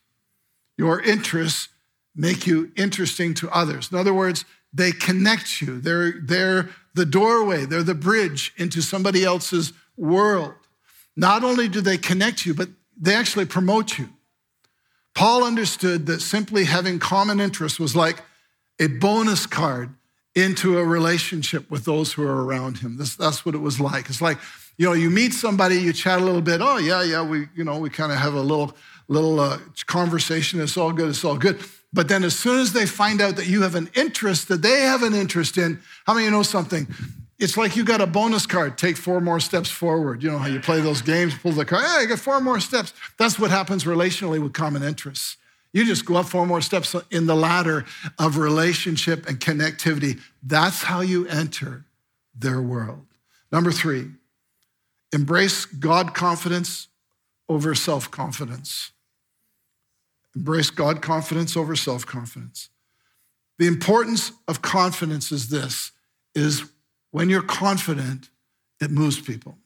Your 0.76 1.00
interests 1.00 1.68
make 2.14 2.46
you 2.46 2.72
interesting 2.76 3.34
to 3.34 3.50
others. 3.50 3.90
In 3.92 3.98
other 3.98 4.14
words, 4.14 4.44
they 4.72 4.92
connect 4.92 5.60
you. 5.60 5.80
They're, 5.80 6.14
they're 6.20 6.70
the 6.94 7.06
doorway, 7.06 7.64
they're 7.64 7.82
the 7.82 7.94
bridge 7.94 8.52
into 8.56 8.82
somebody 8.82 9.24
else's 9.24 9.72
world. 9.96 10.54
Not 11.16 11.44
only 11.44 11.68
do 11.68 11.80
they 11.80 11.98
connect 11.98 12.44
you, 12.44 12.54
but 12.54 12.68
they 13.00 13.14
actually 13.14 13.46
promote 13.46 13.98
you. 13.98 14.08
Paul 15.14 15.44
understood 15.44 16.06
that 16.06 16.20
simply 16.20 16.64
having 16.64 16.98
common 16.98 17.40
interests 17.40 17.80
was 17.80 17.96
like 17.96 18.22
a 18.80 18.86
bonus 18.86 19.46
card 19.46 19.94
into 20.38 20.78
a 20.78 20.84
relationship 20.84 21.70
with 21.70 21.84
those 21.84 22.12
who 22.12 22.22
are 22.22 22.44
around 22.44 22.78
him. 22.78 22.96
This, 22.96 23.16
that's 23.16 23.44
what 23.44 23.54
it 23.54 23.58
was 23.58 23.80
like. 23.80 24.08
It's 24.08 24.22
like 24.22 24.38
you 24.78 24.86
know, 24.86 24.92
you 24.92 25.10
meet 25.10 25.34
somebody, 25.34 25.76
you 25.76 25.92
chat 25.92 26.20
a 26.20 26.24
little 26.24 26.40
bit. 26.40 26.60
Oh, 26.62 26.78
yeah, 26.78 27.02
yeah, 27.02 27.22
we, 27.22 27.48
you 27.54 27.64
know, 27.64 27.78
we 27.78 27.90
kind 27.90 28.12
of 28.12 28.18
have 28.18 28.34
a 28.34 28.40
little, 28.40 28.76
little 29.08 29.40
uh, 29.40 29.58
conversation. 29.86 30.60
It's 30.60 30.76
all 30.76 30.92
good. 30.92 31.10
It's 31.10 31.24
all 31.24 31.36
good. 31.36 31.60
But 31.92 32.06
then 32.06 32.22
as 32.22 32.38
soon 32.38 32.60
as 32.60 32.72
they 32.72 32.86
find 32.86 33.20
out 33.20 33.36
that 33.36 33.48
you 33.48 33.62
have 33.62 33.74
an 33.74 33.90
interest 33.94 34.46
that 34.48 34.62
they 34.62 34.82
have 34.82 35.02
an 35.02 35.14
interest 35.14 35.58
in, 35.58 35.80
how 36.06 36.14
many 36.14 36.26
you 36.26 36.30
know 36.30 36.44
something? 36.44 36.86
It's 37.40 37.56
like 37.56 37.74
you 37.74 37.84
got 37.84 38.00
a 38.00 38.06
bonus 38.06 38.46
card. 38.46 38.78
Take 38.78 38.96
four 38.96 39.20
more 39.20 39.40
steps 39.40 39.68
forward. 39.68 40.22
You 40.22 40.30
know 40.30 40.38
how 40.38 40.48
you 40.48 40.60
play 40.60 40.80
those 40.80 41.02
games, 41.02 41.34
pull 41.36 41.52
the 41.52 41.64
card. 41.64 41.82
Hey, 41.82 42.02
I 42.02 42.04
got 42.04 42.20
four 42.20 42.40
more 42.40 42.60
steps. 42.60 42.92
That's 43.16 43.38
what 43.38 43.50
happens 43.50 43.84
relationally 43.84 44.40
with 44.40 44.52
common 44.52 44.82
interests. 44.84 45.37
You 45.72 45.84
just 45.84 46.04
go 46.04 46.16
up 46.16 46.26
four 46.26 46.46
more 46.46 46.60
steps 46.60 46.94
in 47.10 47.26
the 47.26 47.36
ladder 47.36 47.84
of 48.18 48.38
relationship 48.38 49.28
and 49.28 49.38
connectivity. 49.38 50.20
That's 50.42 50.82
how 50.82 51.00
you 51.00 51.26
enter 51.26 51.84
their 52.34 52.60
world. 52.62 53.06
Number 53.52 53.70
three, 53.70 54.08
Embrace 55.12 55.64
God 55.64 56.14
confidence 56.14 56.88
over 57.48 57.74
self 57.74 58.10
confidence. 58.10 58.92
Embrace 60.36 60.70
God 60.70 61.00
confidence 61.00 61.56
over 61.56 61.74
self 61.74 62.04
confidence. 62.04 62.68
The 63.58 63.66
importance 63.66 64.32
of 64.46 64.62
confidence 64.62 65.32
is 65.32 65.48
this 65.48 65.92
is 66.34 66.64
when 67.10 67.30
you're 67.30 67.42
confident, 67.42 68.28
it 68.80 68.90
moves 68.90 69.20
people. 69.20 69.56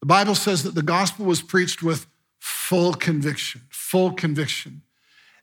The 0.00 0.06
Bible 0.06 0.36
says 0.36 0.62
that 0.62 0.74
the 0.74 0.82
gospel 0.82 1.26
was 1.26 1.42
preached 1.42 1.82
with 1.82 2.06
full 2.38 2.94
conviction, 2.94 3.62
full 3.68 4.12
conviction. 4.12 4.82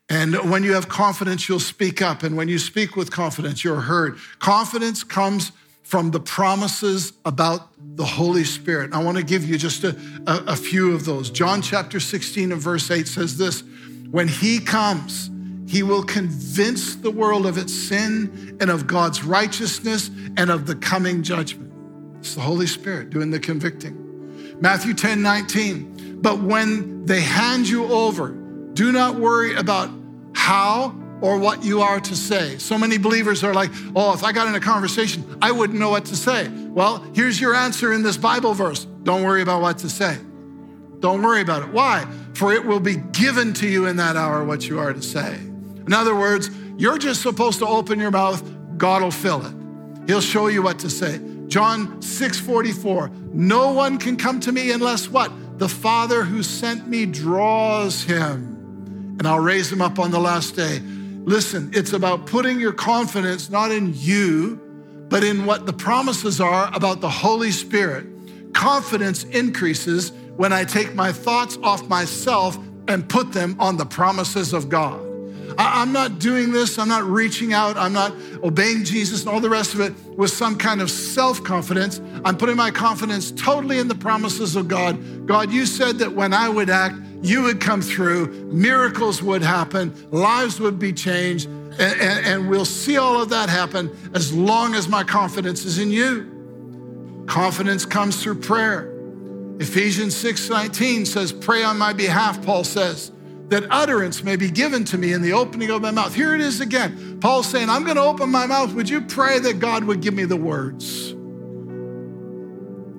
And 0.08 0.50
when 0.50 0.62
you 0.62 0.74
have 0.74 0.88
confidence, 0.88 1.48
you'll 1.48 1.60
speak 1.60 2.02
up. 2.02 2.22
And 2.22 2.36
when 2.36 2.48
you 2.48 2.58
speak 2.58 2.94
with 2.94 3.10
confidence, 3.10 3.64
you're 3.64 3.80
heard. 3.80 4.18
Confidence 4.38 5.02
comes 5.02 5.52
from 5.82 6.10
the 6.10 6.20
promises 6.20 7.12
about 7.24 7.68
the 7.96 8.04
Holy 8.04 8.44
Spirit. 8.44 8.92
I 8.92 9.02
want 9.02 9.18
to 9.18 9.22
give 9.22 9.44
you 9.44 9.56
just 9.58 9.84
a, 9.84 9.96
a, 10.26 10.44
a, 10.48 10.56
few 10.56 10.94
of 10.94 11.04
those. 11.04 11.30
John 11.30 11.62
chapter 11.62 12.00
16 12.00 12.52
and 12.52 12.60
verse 12.60 12.90
8 12.90 13.06
says 13.06 13.36
this 13.36 13.62
When 14.10 14.26
he 14.26 14.60
comes, 14.60 15.30
he 15.66 15.82
will 15.82 16.02
convince 16.02 16.96
the 16.96 17.10
world 17.10 17.46
of 17.46 17.58
its 17.58 17.72
sin 17.72 18.56
and 18.60 18.70
of 18.70 18.86
God's 18.86 19.24
righteousness 19.24 20.10
and 20.36 20.50
of 20.50 20.66
the 20.66 20.74
coming 20.74 21.22
judgment. 21.22 21.72
It's 22.18 22.34
the 22.34 22.40
Holy 22.40 22.66
Spirit 22.66 23.10
doing 23.10 23.30
the 23.30 23.40
convicting. 23.40 24.60
Matthew 24.60 24.94
10 24.94 25.22
19. 25.22 26.20
But 26.22 26.40
when 26.40 27.04
they 27.04 27.20
hand 27.20 27.68
you 27.68 27.84
over, 27.92 28.34
do 28.74 28.92
not 28.92 29.16
worry 29.16 29.54
about 29.54 29.90
how 30.34 30.94
or 31.20 31.38
what 31.38 31.64
you 31.64 31.80
are 31.80 32.00
to 32.00 32.14
say. 32.14 32.58
So 32.58 32.76
many 32.76 32.98
believers 32.98 33.42
are 33.42 33.54
like, 33.54 33.70
oh, 33.96 34.12
if 34.12 34.22
I 34.22 34.32
got 34.32 34.46
in 34.46 34.54
a 34.54 34.60
conversation, 34.60 35.38
I 35.40 35.52
wouldn't 35.52 35.78
know 35.78 35.90
what 35.90 36.04
to 36.06 36.16
say. 36.16 36.48
Well, 36.48 36.98
here's 37.14 37.40
your 37.40 37.54
answer 37.54 37.92
in 37.92 38.02
this 38.02 38.16
Bible 38.16 38.52
verse 38.52 38.84
don't 39.04 39.22
worry 39.22 39.42
about 39.42 39.62
what 39.62 39.78
to 39.78 39.88
say. 39.88 40.18
Don't 41.00 41.22
worry 41.22 41.42
about 41.42 41.62
it. 41.62 41.68
Why? 41.68 42.06
For 42.32 42.52
it 42.52 42.64
will 42.64 42.80
be 42.80 42.96
given 42.96 43.52
to 43.54 43.68
you 43.68 43.86
in 43.86 43.96
that 43.96 44.16
hour 44.16 44.44
what 44.44 44.68
you 44.68 44.78
are 44.78 44.92
to 44.92 45.02
say. 45.02 45.34
In 45.34 45.92
other 45.92 46.14
words, 46.14 46.50
you're 46.76 46.98
just 46.98 47.22
supposed 47.22 47.58
to 47.60 47.66
open 47.66 48.00
your 48.00 48.10
mouth, 48.10 48.42
God 48.78 49.02
will 49.02 49.10
fill 49.10 49.44
it. 49.44 49.54
He'll 50.06 50.20
show 50.20 50.48
you 50.48 50.62
what 50.62 50.78
to 50.80 50.90
say. 50.90 51.20
John 51.46 52.00
6 52.02 52.40
44, 52.40 53.10
no 53.32 53.72
one 53.72 53.98
can 53.98 54.16
come 54.16 54.40
to 54.40 54.52
me 54.52 54.72
unless 54.72 55.08
what? 55.08 55.30
The 55.58 55.68
Father 55.68 56.24
who 56.24 56.42
sent 56.42 56.88
me 56.88 57.06
draws 57.06 58.02
him, 58.02 58.53
and 59.24 59.32
I'll 59.32 59.40
raise 59.40 59.72
him 59.72 59.80
up 59.80 59.98
on 59.98 60.10
the 60.10 60.20
last 60.20 60.54
day. 60.54 60.80
Listen, 60.80 61.70
it's 61.72 61.94
about 61.94 62.26
putting 62.26 62.60
your 62.60 62.74
confidence 62.74 63.48
not 63.48 63.70
in 63.70 63.94
you, 63.94 64.60
but 65.08 65.24
in 65.24 65.46
what 65.46 65.64
the 65.64 65.72
promises 65.72 66.42
are 66.42 66.70
about 66.74 67.00
the 67.00 67.08
Holy 67.08 67.50
Spirit. 67.50 68.06
Confidence 68.52 69.24
increases 69.24 70.12
when 70.36 70.52
I 70.52 70.64
take 70.64 70.94
my 70.94 71.10
thoughts 71.10 71.56
off 71.62 71.88
myself 71.88 72.58
and 72.86 73.08
put 73.08 73.32
them 73.32 73.56
on 73.58 73.78
the 73.78 73.86
promises 73.86 74.52
of 74.52 74.68
God. 74.68 75.00
I, 75.56 75.80
am 75.80 75.92
not 75.92 76.18
doing 76.18 76.52
this. 76.52 76.78
I'm 76.78 76.88
not 76.88 77.04
reaching 77.04 77.54
out. 77.54 77.78
I'm 77.78 77.94
not 77.94 78.12
obeying 78.42 78.84
Jesus 78.84 79.20
and 79.20 79.30
all 79.30 79.40
the 79.40 79.48
rest 79.48 79.72
of 79.72 79.80
it 79.80 79.94
with 80.18 80.32
some 80.32 80.58
kind 80.58 80.82
of 80.82 80.90
self 80.90 81.42
confidence. 81.42 81.98
I'm 82.26 82.36
putting 82.36 82.56
my 82.56 82.70
confidence 82.70 83.32
totally 83.32 83.78
in 83.78 83.88
the 83.88 83.94
promises 83.94 84.54
of 84.54 84.68
God. 84.68 85.26
God, 85.26 85.50
you 85.50 85.64
said 85.64 85.98
that 86.00 86.12
when 86.12 86.34
I 86.34 86.50
would 86.50 86.68
act, 86.68 86.96
you 87.24 87.42
would 87.42 87.58
come 87.58 87.80
through, 87.80 88.26
miracles 88.52 89.22
would 89.22 89.40
happen, 89.40 89.94
lives 90.10 90.60
would 90.60 90.78
be 90.78 90.92
changed, 90.92 91.46
and, 91.46 91.80
and, 91.80 92.26
and 92.26 92.50
we'll 92.50 92.66
see 92.66 92.98
all 92.98 93.20
of 93.20 93.30
that 93.30 93.48
happen 93.48 93.90
as 94.12 94.32
long 94.34 94.74
as 94.74 94.88
my 94.88 95.02
confidence 95.02 95.64
is 95.64 95.78
in 95.78 95.90
you. 95.90 97.24
Confidence 97.26 97.86
comes 97.86 98.22
through 98.22 98.40
prayer. 98.40 98.92
Ephesians 99.58 100.14
6:19 100.14 101.06
says, 101.06 101.32
"Pray 101.32 101.64
on 101.64 101.78
my 101.78 101.94
behalf," 101.94 102.44
Paul 102.44 102.62
says, 102.62 103.10
"that 103.48 103.64
utterance 103.70 104.22
may 104.22 104.36
be 104.36 104.50
given 104.50 104.84
to 104.84 104.98
me 104.98 105.14
in 105.14 105.22
the 105.22 105.32
opening 105.32 105.70
of 105.70 105.80
my 105.80 105.90
mouth." 105.90 106.14
Here 106.14 106.34
it 106.34 106.42
is 106.42 106.60
again. 106.60 107.18
Paul's 107.20 107.46
saying, 107.46 107.70
"I'm 107.70 107.84
going 107.84 107.96
to 107.96 108.02
open 108.02 108.30
my 108.30 108.46
mouth. 108.46 108.74
Would 108.74 108.90
you 108.90 109.00
pray 109.00 109.38
that 109.38 109.60
God 109.60 109.84
would 109.84 110.02
give 110.02 110.12
me 110.12 110.26
the 110.26 110.36
words 110.36 111.14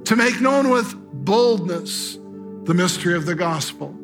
to 0.06 0.16
make 0.16 0.42
known 0.42 0.70
with 0.70 0.96
boldness 1.14 2.18
the 2.64 2.74
mystery 2.74 3.14
of 3.14 3.28
the 3.28 3.36
gospel?" 3.36 3.96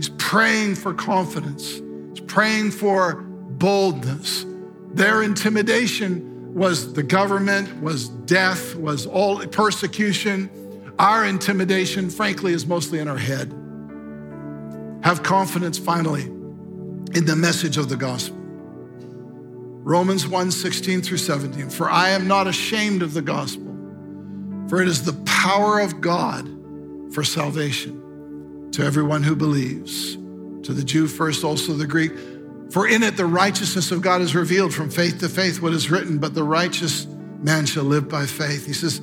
He's 0.00 0.08
praying 0.08 0.76
for 0.76 0.94
confidence. 0.94 1.82
He's 2.14 2.24
praying 2.26 2.70
for 2.70 3.16
boldness. 3.16 4.46
Their 4.94 5.22
intimidation 5.22 6.54
was 6.54 6.94
the 6.94 7.02
government, 7.02 7.82
was 7.82 8.08
death, 8.08 8.74
was 8.76 9.04
all 9.04 9.46
persecution. 9.48 10.48
Our 10.98 11.26
intimidation, 11.26 12.08
frankly, 12.08 12.54
is 12.54 12.64
mostly 12.64 12.98
in 12.98 13.08
our 13.08 13.18
head. 13.18 13.52
Have 15.04 15.22
confidence 15.22 15.76
finally 15.76 16.22
in 16.22 17.26
the 17.26 17.36
message 17.36 17.76
of 17.76 17.90
the 17.90 17.96
gospel. 17.96 18.38
Romans 18.38 20.26
1 20.26 20.50
16 20.50 21.02
through 21.02 21.18
17. 21.18 21.68
For 21.68 21.90
I 21.90 22.08
am 22.08 22.26
not 22.26 22.46
ashamed 22.46 23.02
of 23.02 23.12
the 23.12 23.20
gospel, 23.20 23.76
for 24.70 24.80
it 24.80 24.88
is 24.88 25.04
the 25.04 25.12
power 25.26 25.78
of 25.78 26.00
God 26.00 26.48
for 27.12 27.22
salvation 27.22 28.00
to 28.72 28.84
everyone 28.84 29.22
who 29.22 29.34
believes, 29.34 30.14
to 30.66 30.72
the 30.72 30.84
Jew 30.84 31.06
first, 31.06 31.44
also 31.44 31.72
the 31.72 31.86
Greek. 31.86 32.12
For 32.70 32.86
in 32.86 33.02
it 33.02 33.16
the 33.16 33.26
righteousness 33.26 33.90
of 33.90 34.02
God 34.02 34.20
is 34.20 34.34
revealed 34.34 34.72
from 34.72 34.90
faith 34.90 35.18
to 35.20 35.28
faith, 35.28 35.60
what 35.60 35.72
is 35.72 35.90
written, 35.90 36.18
but 36.18 36.34
the 36.34 36.44
righteous 36.44 37.06
man 37.06 37.66
shall 37.66 37.84
live 37.84 38.08
by 38.08 38.26
faith. 38.26 38.66
He 38.66 38.72
says, 38.72 39.00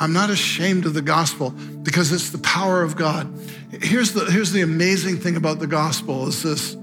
I'm 0.00 0.12
not 0.12 0.30
ashamed 0.30 0.86
of 0.86 0.94
the 0.94 1.02
gospel 1.02 1.50
because 1.82 2.12
it's 2.12 2.30
the 2.30 2.38
power 2.38 2.82
of 2.82 2.96
God. 2.96 3.32
Here's 3.82 4.12
the, 4.12 4.26
here's 4.26 4.52
the 4.52 4.62
amazing 4.62 5.16
thing 5.16 5.36
about 5.36 5.58
the 5.58 5.66
gospel 5.66 6.28
is 6.28 6.42
this. 6.42 6.76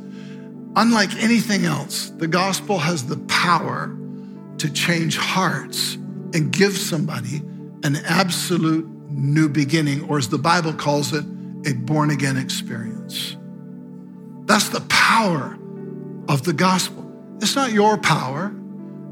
Unlike 0.76 1.16
anything 1.24 1.64
else, 1.64 2.10
the 2.10 2.28
gospel 2.28 2.78
has 2.80 3.06
the 3.06 3.18
power 3.28 3.96
to 4.58 4.70
change 4.70 5.18
hearts 5.18 5.96
and 6.34 6.52
give 6.52 6.78
somebody 6.78 7.38
an 7.84 7.96
absolute 8.06 8.86
new 9.10 9.48
beginning, 9.48 10.04
or 10.10 10.18
as 10.18 10.28
the 10.28 10.38
Bible 10.38 10.74
calls 10.74 11.14
it, 11.14 11.24
a 11.66 11.74
born 11.74 12.12
again 12.12 12.38
experience. 12.38 13.38
That's 14.46 14.70
the 14.70 14.82
power 14.82 15.58
of 16.28 16.44
the 16.44 16.54
gospel. 16.54 17.12
It's 17.42 17.56
not 17.56 17.72
your 17.72 17.98
power, 17.98 18.54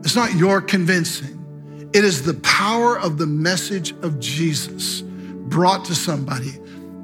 it's 0.03 0.15
not 0.15 0.33
your 0.35 0.61
convincing. 0.61 1.39
It 1.93 2.03
is 2.03 2.23
the 2.23 2.33
power 2.35 2.99
of 2.99 3.17
the 3.17 3.27
message 3.27 3.91
of 4.01 4.19
Jesus 4.19 5.01
brought 5.01 5.85
to 5.85 5.95
somebody 5.95 6.51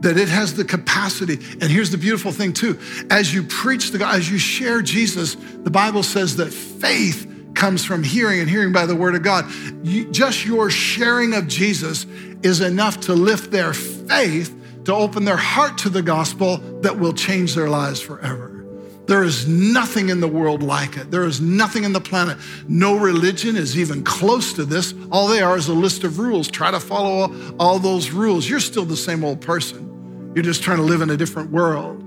that 0.02 0.18
it 0.18 0.30
has 0.30 0.56
the 0.56 0.66
capacity. 0.66 1.34
And 1.34 1.64
here's 1.64 1.92
the 1.92 1.98
beautiful 1.98 2.32
thing, 2.32 2.54
too. 2.54 2.80
As 3.12 3.34
you 3.34 3.44
preach 3.44 3.92
the 3.92 4.04
as 4.06 4.32
you 4.32 4.38
share 4.38 4.82
Jesus, 4.82 5.36
the 5.36 5.70
Bible 5.70 6.04
says 6.04 6.38
that 6.38 6.52
faith 6.52 7.28
comes 7.54 7.84
from 7.84 8.04
hearing 8.04 8.40
and 8.40 8.50
hearing 8.50 8.72
by 8.72 8.86
the 8.86 8.96
word 8.96 9.16
of 9.16 9.24
God. 9.24 9.46
You, 9.84 10.10
just 10.12 10.46
your 10.46 10.70
sharing 10.70 11.34
of 11.34 11.48
Jesus 11.48 12.06
is 12.42 12.62
enough 12.62 13.02
to 13.02 13.14
lift 13.14 13.52
their 13.52 13.74
faith 13.74 14.56
to 14.90 14.96
open 14.96 15.26
their 15.26 15.38
heart 15.38 15.78
to 15.80 15.90
the 15.90 16.02
gospel 16.02 16.58
that 16.82 17.00
will 17.00 17.14
change 17.14 17.56
their 17.56 17.70
lives 17.70 18.02
forever. 18.02 18.66
There 19.06 19.24
is 19.24 19.48
nothing 19.48 20.10
in 20.10 20.20
the 20.20 20.28
world 20.28 20.62
like 20.62 20.96
it. 20.96 21.10
There 21.10 21.24
is 21.24 21.42
nothing 21.42 21.84
in 21.84 21.94
the 21.94 22.00
planet. 22.00 22.38
No 22.68 22.96
religion 22.96 23.56
is 23.56 23.76
even 23.76 24.04
close 24.04 24.54
to 24.54 24.66
this. 24.66 24.94
All 25.12 25.28
they 25.28 25.42
are 25.42 25.58
is 25.58 25.68
a 25.68 25.74
list 25.74 26.04
of 26.04 26.20
rules. 26.20 26.48
Try 26.48 26.70
to 26.70 26.80
follow 26.80 27.36
all 27.58 27.80
those 27.80 28.12
rules. 28.12 28.48
You're 28.48 28.60
still 28.60 28.86
the 28.86 28.96
same 28.96 29.24
old 29.24 29.42
person. 29.42 30.32
You're 30.36 30.44
just 30.44 30.62
trying 30.62 30.78
to 30.78 30.84
live 30.84 31.02
in 31.02 31.10
a 31.10 31.18
different 31.18 31.50
world. 31.50 32.04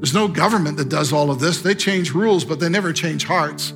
There's 0.00 0.14
no 0.14 0.26
government 0.26 0.78
that 0.78 0.88
does 0.88 1.12
all 1.12 1.30
of 1.30 1.38
this. 1.38 1.60
They 1.60 1.74
change 1.74 2.14
rules, 2.14 2.46
but 2.46 2.60
they 2.60 2.70
never 2.70 2.94
change 2.94 3.24
hearts. 3.24 3.74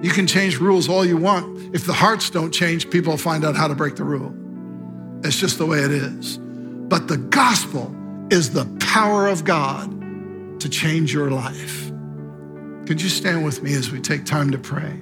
You 0.00 0.10
can 0.10 0.26
change 0.26 0.58
rules 0.58 0.88
all 0.88 1.04
you 1.04 1.18
want. 1.18 1.74
If 1.74 1.84
the 1.84 1.92
hearts 1.92 2.30
don't 2.30 2.52
change, 2.52 2.88
people 2.88 3.18
find 3.18 3.44
out 3.44 3.54
how 3.54 3.68
to 3.68 3.74
break 3.74 3.96
the 3.96 4.04
rule. 4.04 4.34
It's 5.24 5.38
just 5.38 5.58
the 5.58 5.66
way 5.66 5.80
it 5.80 5.90
is. 5.90 6.38
But 6.88 7.06
the 7.06 7.18
gospel 7.18 7.94
is 8.30 8.52
the 8.52 8.64
power 8.80 9.28
of 9.28 9.44
God 9.44 9.90
to 10.60 10.68
change 10.68 11.12
your 11.12 11.30
life. 11.30 11.90
Could 12.86 13.02
you 13.02 13.08
stand 13.08 13.44
with 13.44 13.62
me 13.62 13.74
as 13.74 13.90
we 13.90 14.00
take 14.00 14.24
time 14.24 14.50
to 14.50 14.58
pray? 14.58 14.98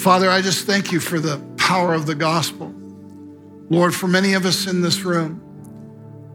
Father, 0.00 0.30
I 0.30 0.40
just 0.40 0.66
thank 0.66 0.92
you 0.92 1.00
for 1.00 1.18
the 1.18 1.38
power 1.56 1.92
of 1.92 2.06
the 2.06 2.14
gospel. 2.14 2.72
Lord, 3.68 3.92
for 3.92 4.06
many 4.06 4.34
of 4.34 4.46
us 4.46 4.68
in 4.68 4.80
this 4.80 5.02
room, 5.02 5.42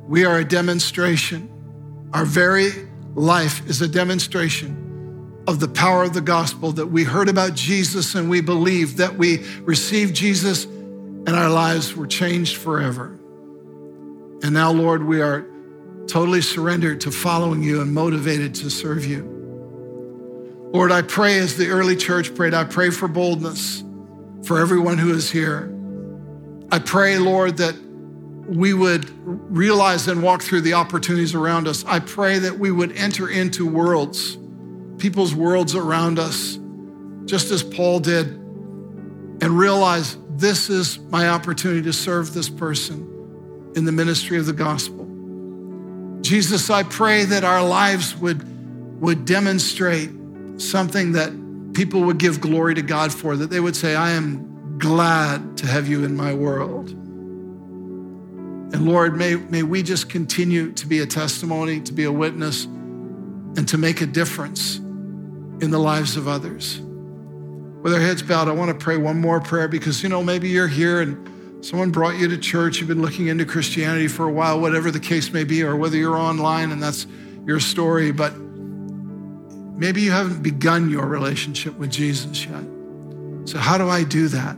we 0.08 0.26
are 0.26 0.40
a 0.40 0.44
demonstration. 0.44 1.50
Our 2.14 2.26
very 2.26 2.72
life 3.16 3.66
is 3.70 3.82
a 3.82 3.88
demonstration 3.88 5.44
of 5.48 5.62
the 5.62 5.70
power 5.70 6.04
of 6.04 6.14
the 6.14 6.22
gospel 6.22 6.74
that 6.74 6.88
we 6.88 7.06
heard 7.06 7.30
about 7.30 7.56
Jesus 7.56 8.14
and 8.16 8.30
we 8.30 8.42
believe 8.42 8.98
that 8.98 9.18
we 9.18 9.46
received 9.62 10.16
Jesus 10.16 10.68
and 11.28 11.30
our 11.30 11.50
lives 11.50 11.96
were 11.96 12.08
changed 12.08 12.58
forever. 12.58 13.18
And 14.44 14.54
now, 14.54 14.72
Lord, 14.72 15.04
we 15.04 15.22
are 15.22 15.46
totally 16.08 16.42
surrendered 16.42 17.02
to 17.02 17.12
following 17.12 17.62
you 17.62 17.82
and 17.82 17.94
motivated 17.94 18.56
to 18.56 18.70
serve 18.70 19.06
you. 19.06 19.24
Lord, 20.74 20.92
I 20.92 21.02
pray 21.02 21.38
as 21.40 21.58
the 21.58 21.70
early 21.70 21.96
church 21.96 22.34
prayed, 22.34 22.54
I 22.54 22.64
pray 22.64 22.90
for 22.90 23.08
boldness 23.08 23.84
for 24.44 24.60
everyone 24.60 24.98
who 24.98 25.14
is 25.14 25.30
here. 25.30 25.74
I 26.72 26.80
pray, 26.80 27.18
Lord, 27.18 27.58
that 27.58 27.76
we 28.48 28.74
would 28.74 29.06
realize 29.56 30.08
and 30.08 30.24
walk 30.24 30.42
through 30.42 30.62
the 30.62 30.74
opportunities 30.74 31.36
around 31.36 31.68
us. 31.68 31.86
I 31.86 32.00
pray 32.00 32.40
that 32.40 32.58
we 32.58 32.72
would 32.72 32.92
enter 32.94 33.30
into 33.30 33.68
worlds, 33.68 34.38
people's 34.98 35.36
worlds 35.36 35.76
around 35.76 36.20
us, 36.20 36.58
just 37.26 37.52
as 37.52 37.64
Paul 37.64 38.00
did, 38.00 38.28
and 38.28 39.58
realize 39.58 40.18
this 40.42 40.70
is 40.70 41.00
my 41.00 41.30
opportunity 41.30 41.84
to 41.84 41.94
serve 41.94 42.34
this 42.34 42.50
person 42.50 43.72
in 43.76 43.86
the 43.86 43.92
ministry 43.92 44.38
of 44.38 44.48
the 44.48 44.54
gospel. 44.54 45.08
Jesus, 46.22 46.70
I 46.70 46.84
pray 46.84 47.26
that 47.26 47.44
our 47.44 47.64
lives 47.64 48.16
would, 48.18 48.44
would 49.00 49.26
demonstrate 49.26 50.10
something 50.58 51.14
that 51.14 51.32
people 51.74 52.02
would 52.02 52.18
give 52.18 52.42
glory 52.42 52.76
to 52.76 52.82
God 52.82 53.14
for, 53.14 53.38
that 53.38 53.50
they 53.50 53.60
would 53.60 53.76
say, 53.76 53.96
I 53.96 54.12
am 54.12 54.78
glad 54.78 55.58
to 55.58 55.68
have 55.68 55.88
you 55.88 56.04
in 56.04 56.16
my 56.16 56.34
world. 56.34 56.90
And 56.90 58.86
Lord, 58.86 59.16
may, 59.16 59.36
may 59.36 59.64
we 59.64 59.84
just 59.84 60.10
continue 60.10 60.72
to 60.74 60.88
be 60.88 61.00
a 61.00 61.06
testimony, 61.06 61.82
to 61.82 61.94
be 61.94 62.06
a 62.06 62.12
witness, 62.12 62.66
and 62.66 63.68
to 63.68 63.78
make 63.78 64.02
a 64.02 64.06
difference 64.06 64.78
in 64.78 65.70
the 65.72 65.80
lives 65.80 66.18
of 66.18 66.28
others 66.28 66.82
with 67.82 67.94
our 67.94 68.00
heads 68.00 68.22
bowed, 68.22 68.48
I 68.48 68.52
want 68.52 68.78
to 68.78 68.84
pray 68.84 68.98
one 68.98 69.20
more 69.20 69.40
prayer 69.40 69.68
because, 69.68 70.04
you 70.04 70.10
know, 70.10 70.24
maybe 70.24 70.50
you're 70.50 70.68
here 70.68 71.02
and 71.02 71.66
someone 71.66 71.92
brought 71.92 72.18
you 72.18 72.28
to 72.28 72.38
church, 72.38 72.80
you've 72.80 72.88
been 72.88 73.02
looking 73.02 73.28
into 73.28 73.46
Christianity 73.46 74.08
for 74.08 74.28
a 74.28 74.32
while, 74.32 74.60
whatever 74.60 74.92
the 74.92 75.00
case 75.00 75.32
may 75.32 75.44
be, 75.44 75.64
or 75.64 75.76
whether 75.76 75.98
you're 75.98 76.18
online 76.18 76.72
and 76.72 76.82
that's 76.82 77.08
your 77.46 77.60
story, 77.60 78.12
but 78.12 78.36
maybe 78.38 80.02
you 80.02 80.12
haven't 80.12 80.44
begun 80.44 80.90
your 80.90 81.06
relationship 81.06 81.76
with 81.78 81.90
Jesus 81.90 82.46
yet. 82.46 82.64
So, 83.46 83.58
how 83.58 83.78
do 83.78 83.90
I 83.90 84.04
do 84.04 84.28
that? 84.28 84.58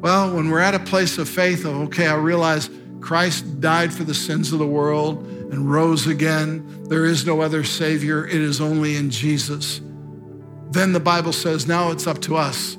Well, 0.00 0.34
when 0.34 0.50
we're 0.50 0.60
at 0.60 0.74
a 0.74 0.78
place 0.78 1.16
of 1.18 1.28
faith, 1.28 1.64
of, 1.64 1.74
okay, 1.88 2.06
I 2.06 2.14
realize 2.14 2.68
Christ 3.00 3.60
died 3.60 3.92
for 3.92 4.04
the 4.04 4.14
sins 4.14 4.52
of 4.52 4.58
the 4.58 4.66
world 4.66 5.26
and 5.26 5.70
rose 5.70 6.06
again. 6.06 6.84
There 6.88 7.06
is 7.06 7.26
no 7.26 7.40
other 7.40 7.64
Savior, 7.64 8.26
it 8.26 8.34
is 8.34 8.60
only 8.60 8.96
in 8.96 9.10
Jesus. 9.10 9.80
Then 10.70 10.92
the 10.92 11.00
Bible 11.00 11.32
says, 11.32 11.66
now 11.66 11.90
it's 11.90 12.06
up 12.06 12.20
to 12.22 12.36
us. 12.36 12.76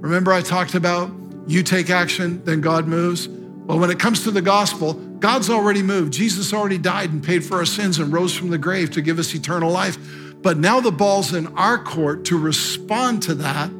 Remember, 0.00 0.32
I 0.32 0.42
talked 0.42 0.74
about 0.74 1.10
you 1.46 1.62
take 1.62 1.88
action, 1.88 2.44
then 2.44 2.60
God 2.60 2.86
moves? 2.86 3.28
Well, 3.28 3.78
when 3.78 3.90
it 3.90 3.98
comes 3.98 4.24
to 4.24 4.30
the 4.30 4.42
gospel, 4.42 4.94
God's 4.94 5.50
already 5.50 5.82
moved. 5.82 6.12
Jesus 6.12 6.52
already 6.52 6.78
died 6.78 7.10
and 7.10 7.22
paid 7.22 7.44
for 7.44 7.56
our 7.56 7.66
sins 7.66 7.98
and 7.98 8.12
rose 8.12 8.34
from 8.36 8.50
the 8.50 8.58
grave 8.58 8.90
to 8.92 9.02
give 9.02 9.18
us 9.18 9.34
eternal 9.34 9.70
life. 9.70 9.98
But 10.42 10.58
now 10.58 10.80
the 10.80 10.92
ball's 10.92 11.34
in 11.34 11.46
our 11.56 11.82
court 11.82 12.24
to 12.26 12.38
respond 12.38 13.22
to 13.24 13.34
that, 13.36 13.70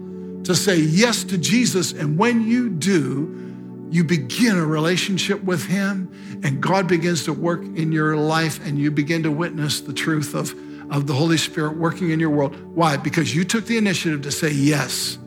to 0.45 0.55
say 0.55 0.77
yes 0.77 1.25
to 1.25 1.39
Jesus. 1.39 1.93
And 1.93 2.19
when 2.19 2.47
you 2.49 2.71
do, 2.71 3.87
you 3.91 4.05
begin 4.05 4.59
a 4.59 4.67
relationship 4.67 5.43
with 5.45 5.65
Him, 5.67 6.41
and 6.43 6.61
God 6.61 6.89
begins 6.89 7.25
to 7.25 7.33
work 7.33 7.63
in 7.63 7.93
your 7.93 8.17
life, 8.17 8.65
and 8.67 8.79
you 8.79 8.91
begin 8.91 9.23
to 9.23 9.31
witness 9.31 9.81
the 9.81 9.93
truth 9.93 10.35
of 10.35 10.55
of 10.91 11.07
the 11.07 11.15
Holy 11.15 11.37
Spirit 11.37 11.77
working 11.77 12.11
in 12.11 12.21
your 12.21 12.31
world. 12.31 12.55
Why? 12.75 12.97
Because 12.97 13.35
you 13.35 13.45
took 13.45 13.67
the 13.67 13.77
initiative 13.77 14.23
to 14.23 14.31
say 14.31 14.51
yes 14.51 15.19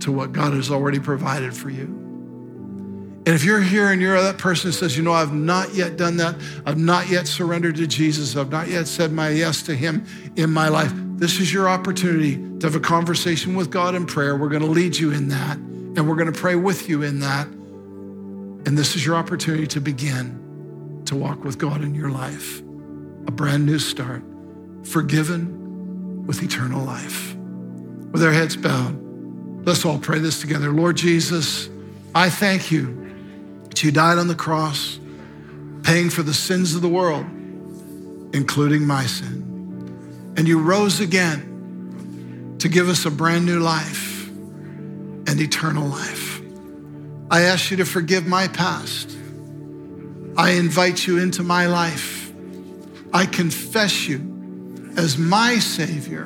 to 0.00 0.12
what 0.12 0.32
God 0.32 0.54
has 0.54 0.70
already 0.70 0.98
provided 0.98 1.54
for 1.54 1.70
you. 1.70 1.96
And 3.26 3.34
if 3.34 3.44
you're 3.44 3.60
here 3.60 3.92
and 3.92 4.00
you're 4.00 4.20
that 4.20 4.38
person 4.38 4.68
who 4.68 4.72
says, 4.72 4.96
you 4.96 5.02
know, 5.02 5.12
I've 5.12 5.34
not 5.34 5.74
yet 5.74 5.98
done 5.98 6.16
that, 6.16 6.36
I've 6.64 6.78
not 6.78 7.10
yet 7.10 7.26
surrendered 7.26 7.76
to 7.76 7.86
Jesus, 7.86 8.34
I've 8.34 8.50
not 8.50 8.68
yet 8.68 8.88
said 8.88 9.12
my 9.12 9.28
yes 9.28 9.62
to 9.64 9.74
Him 9.74 10.06
in 10.36 10.50
my 10.50 10.68
life, 10.68 10.90
this 10.94 11.38
is 11.38 11.52
your 11.52 11.68
opportunity 11.68 12.36
to 12.60 12.66
have 12.66 12.76
a 12.76 12.80
conversation 12.80 13.54
with 13.54 13.70
God 13.70 13.94
in 13.94 14.06
prayer. 14.06 14.36
We're 14.36 14.48
going 14.48 14.62
to 14.62 14.68
lead 14.68 14.96
you 14.96 15.12
in 15.12 15.28
that, 15.28 15.58
and 15.58 16.08
we're 16.08 16.16
going 16.16 16.32
to 16.32 16.38
pray 16.38 16.54
with 16.54 16.88
you 16.88 17.02
in 17.02 17.20
that. 17.20 17.46
And 17.46 18.78
this 18.78 18.96
is 18.96 19.04
your 19.04 19.16
opportunity 19.16 19.66
to 19.66 19.80
begin 19.82 21.02
to 21.04 21.14
walk 21.14 21.44
with 21.44 21.58
God 21.58 21.82
in 21.82 21.94
your 21.94 22.10
life. 22.10 22.60
A 23.26 23.30
brand 23.30 23.66
new 23.66 23.78
start, 23.78 24.22
forgiven 24.84 26.26
with 26.26 26.42
eternal 26.42 26.84
life. 26.84 27.34
With 28.12 28.22
our 28.22 28.32
heads 28.32 28.56
bowed, 28.56 28.96
let's 29.66 29.84
all 29.84 29.98
pray 29.98 30.18
this 30.18 30.40
together. 30.40 30.70
Lord 30.70 30.96
Jesus, 30.96 31.68
I 32.14 32.30
thank 32.30 32.70
you 32.70 32.96
that 33.68 33.82
you 33.82 33.92
died 33.92 34.18
on 34.18 34.28
the 34.28 34.34
cross, 34.34 34.98
paying 35.82 36.10
for 36.10 36.22
the 36.22 36.34
sins 36.34 36.74
of 36.74 36.82
the 36.82 36.88
world, 36.88 37.24
including 38.34 38.86
my 38.86 39.06
sin. 39.06 40.34
And 40.36 40.46
you 40.46 40.60
rose 40.60 41.00
again 41.00 42.56
to 42.58 42.68
give 42.68 42.88
us 42.88 43.04
a 43.06 43.10
brand 43.10 43.46
new 43.46 43.60
life 43.60 44.28
and 44.28 45.40
eternal 45.40 45.86
life. 45.86 46.40
I 47.30 47.42
ask 47.42 47.70
you 47.70 47.76
to 47.78 47.84
forgive 47.84 48.26
my 48.26 48.48
past. 48.48 49.16
I 50.36 50.52
invite 50.52 51.06
you 51.06 51.18
into 51.18 51.42
my 51.42 51.66
life. 51.66 52.32
I 53.12 53.26
confess 53.26 54.08
you 54.08 54.29
as 54.96 55.18
my 55.18 55.58
Savior 55.58 56.24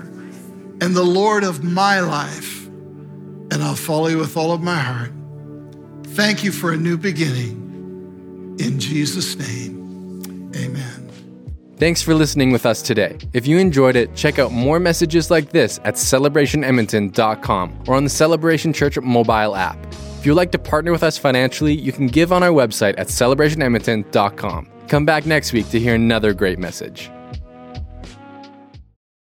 and 0.81 0.95
the 0.95 1.05
Lord 1.05 1.45
of 1.45 1.63
my 1.63 2.01
life, 2.01 2.67
and 2.67 3.63
I'll 3.63 3.77
follow 3.77 4.09
you 4.09 4.19
with 4.19 4.37
all 4.37 4.53
of 4.53 4.61
my 4.61 4.79
heart. 4.79 5.13
Thank 6.09 6.45
you 6.45 6.53
for 6.53 6.73
a 6.73 6.77
new 6.77 6.97
beginning. 6.97 8.57
In 8.59 8.79
Jesus' 8.79 9.37
name, 9.37 10.53
amen. 10.55 11.11
Thanks 11.77 12.01
for 12.01 12.15
listening 12.15 12.53
with 12.53 12.67
us 12.67 12.83
today. 12.83 13.19
If 13.33 13.47
you 13.47 13.59
enjoyed 13.59 13.97
it, 13.97 14.15
check 14.15 14.39
out 14.39 14.53
more 14.53 14.79
messages 14.79 15.31
like 15.31 15.51
this 15.51 15.81
at 15.85 15.95
celebrationedmonton.com 15.95 17.85
or 17.89 17.97
on 17.97 18.05
the 18.05 18.11
Celebration 18.11 18.73
Church 18.73 18.99
mobile 19.01 19.57
app. 19.57 19.77
If 20.19 20.27
you'd 20.27 20.35
like 20.35 20.53
to 20.53 20.59
partner 20.59 20.93
with 20.93 21.03
us 21.03 21.19
financially, 21.19 21.75
you 21.75 21.93
can 21.93 22.07
give 22.07 22.33
on 22.33 22.43
our 22.43 22.51
website 22.51 22.95
at 22.97 23.09
celebrationedmonton.com. 23.09 24.71
Come 24.89 25.05
back 25.05 25.27
next 25.27 25.53
week 25.53 25.69
to 25.71 25.81
hear 25.81 25.95
another 25.95 26.33
great 26.33 26.59
message. 26.59 27.11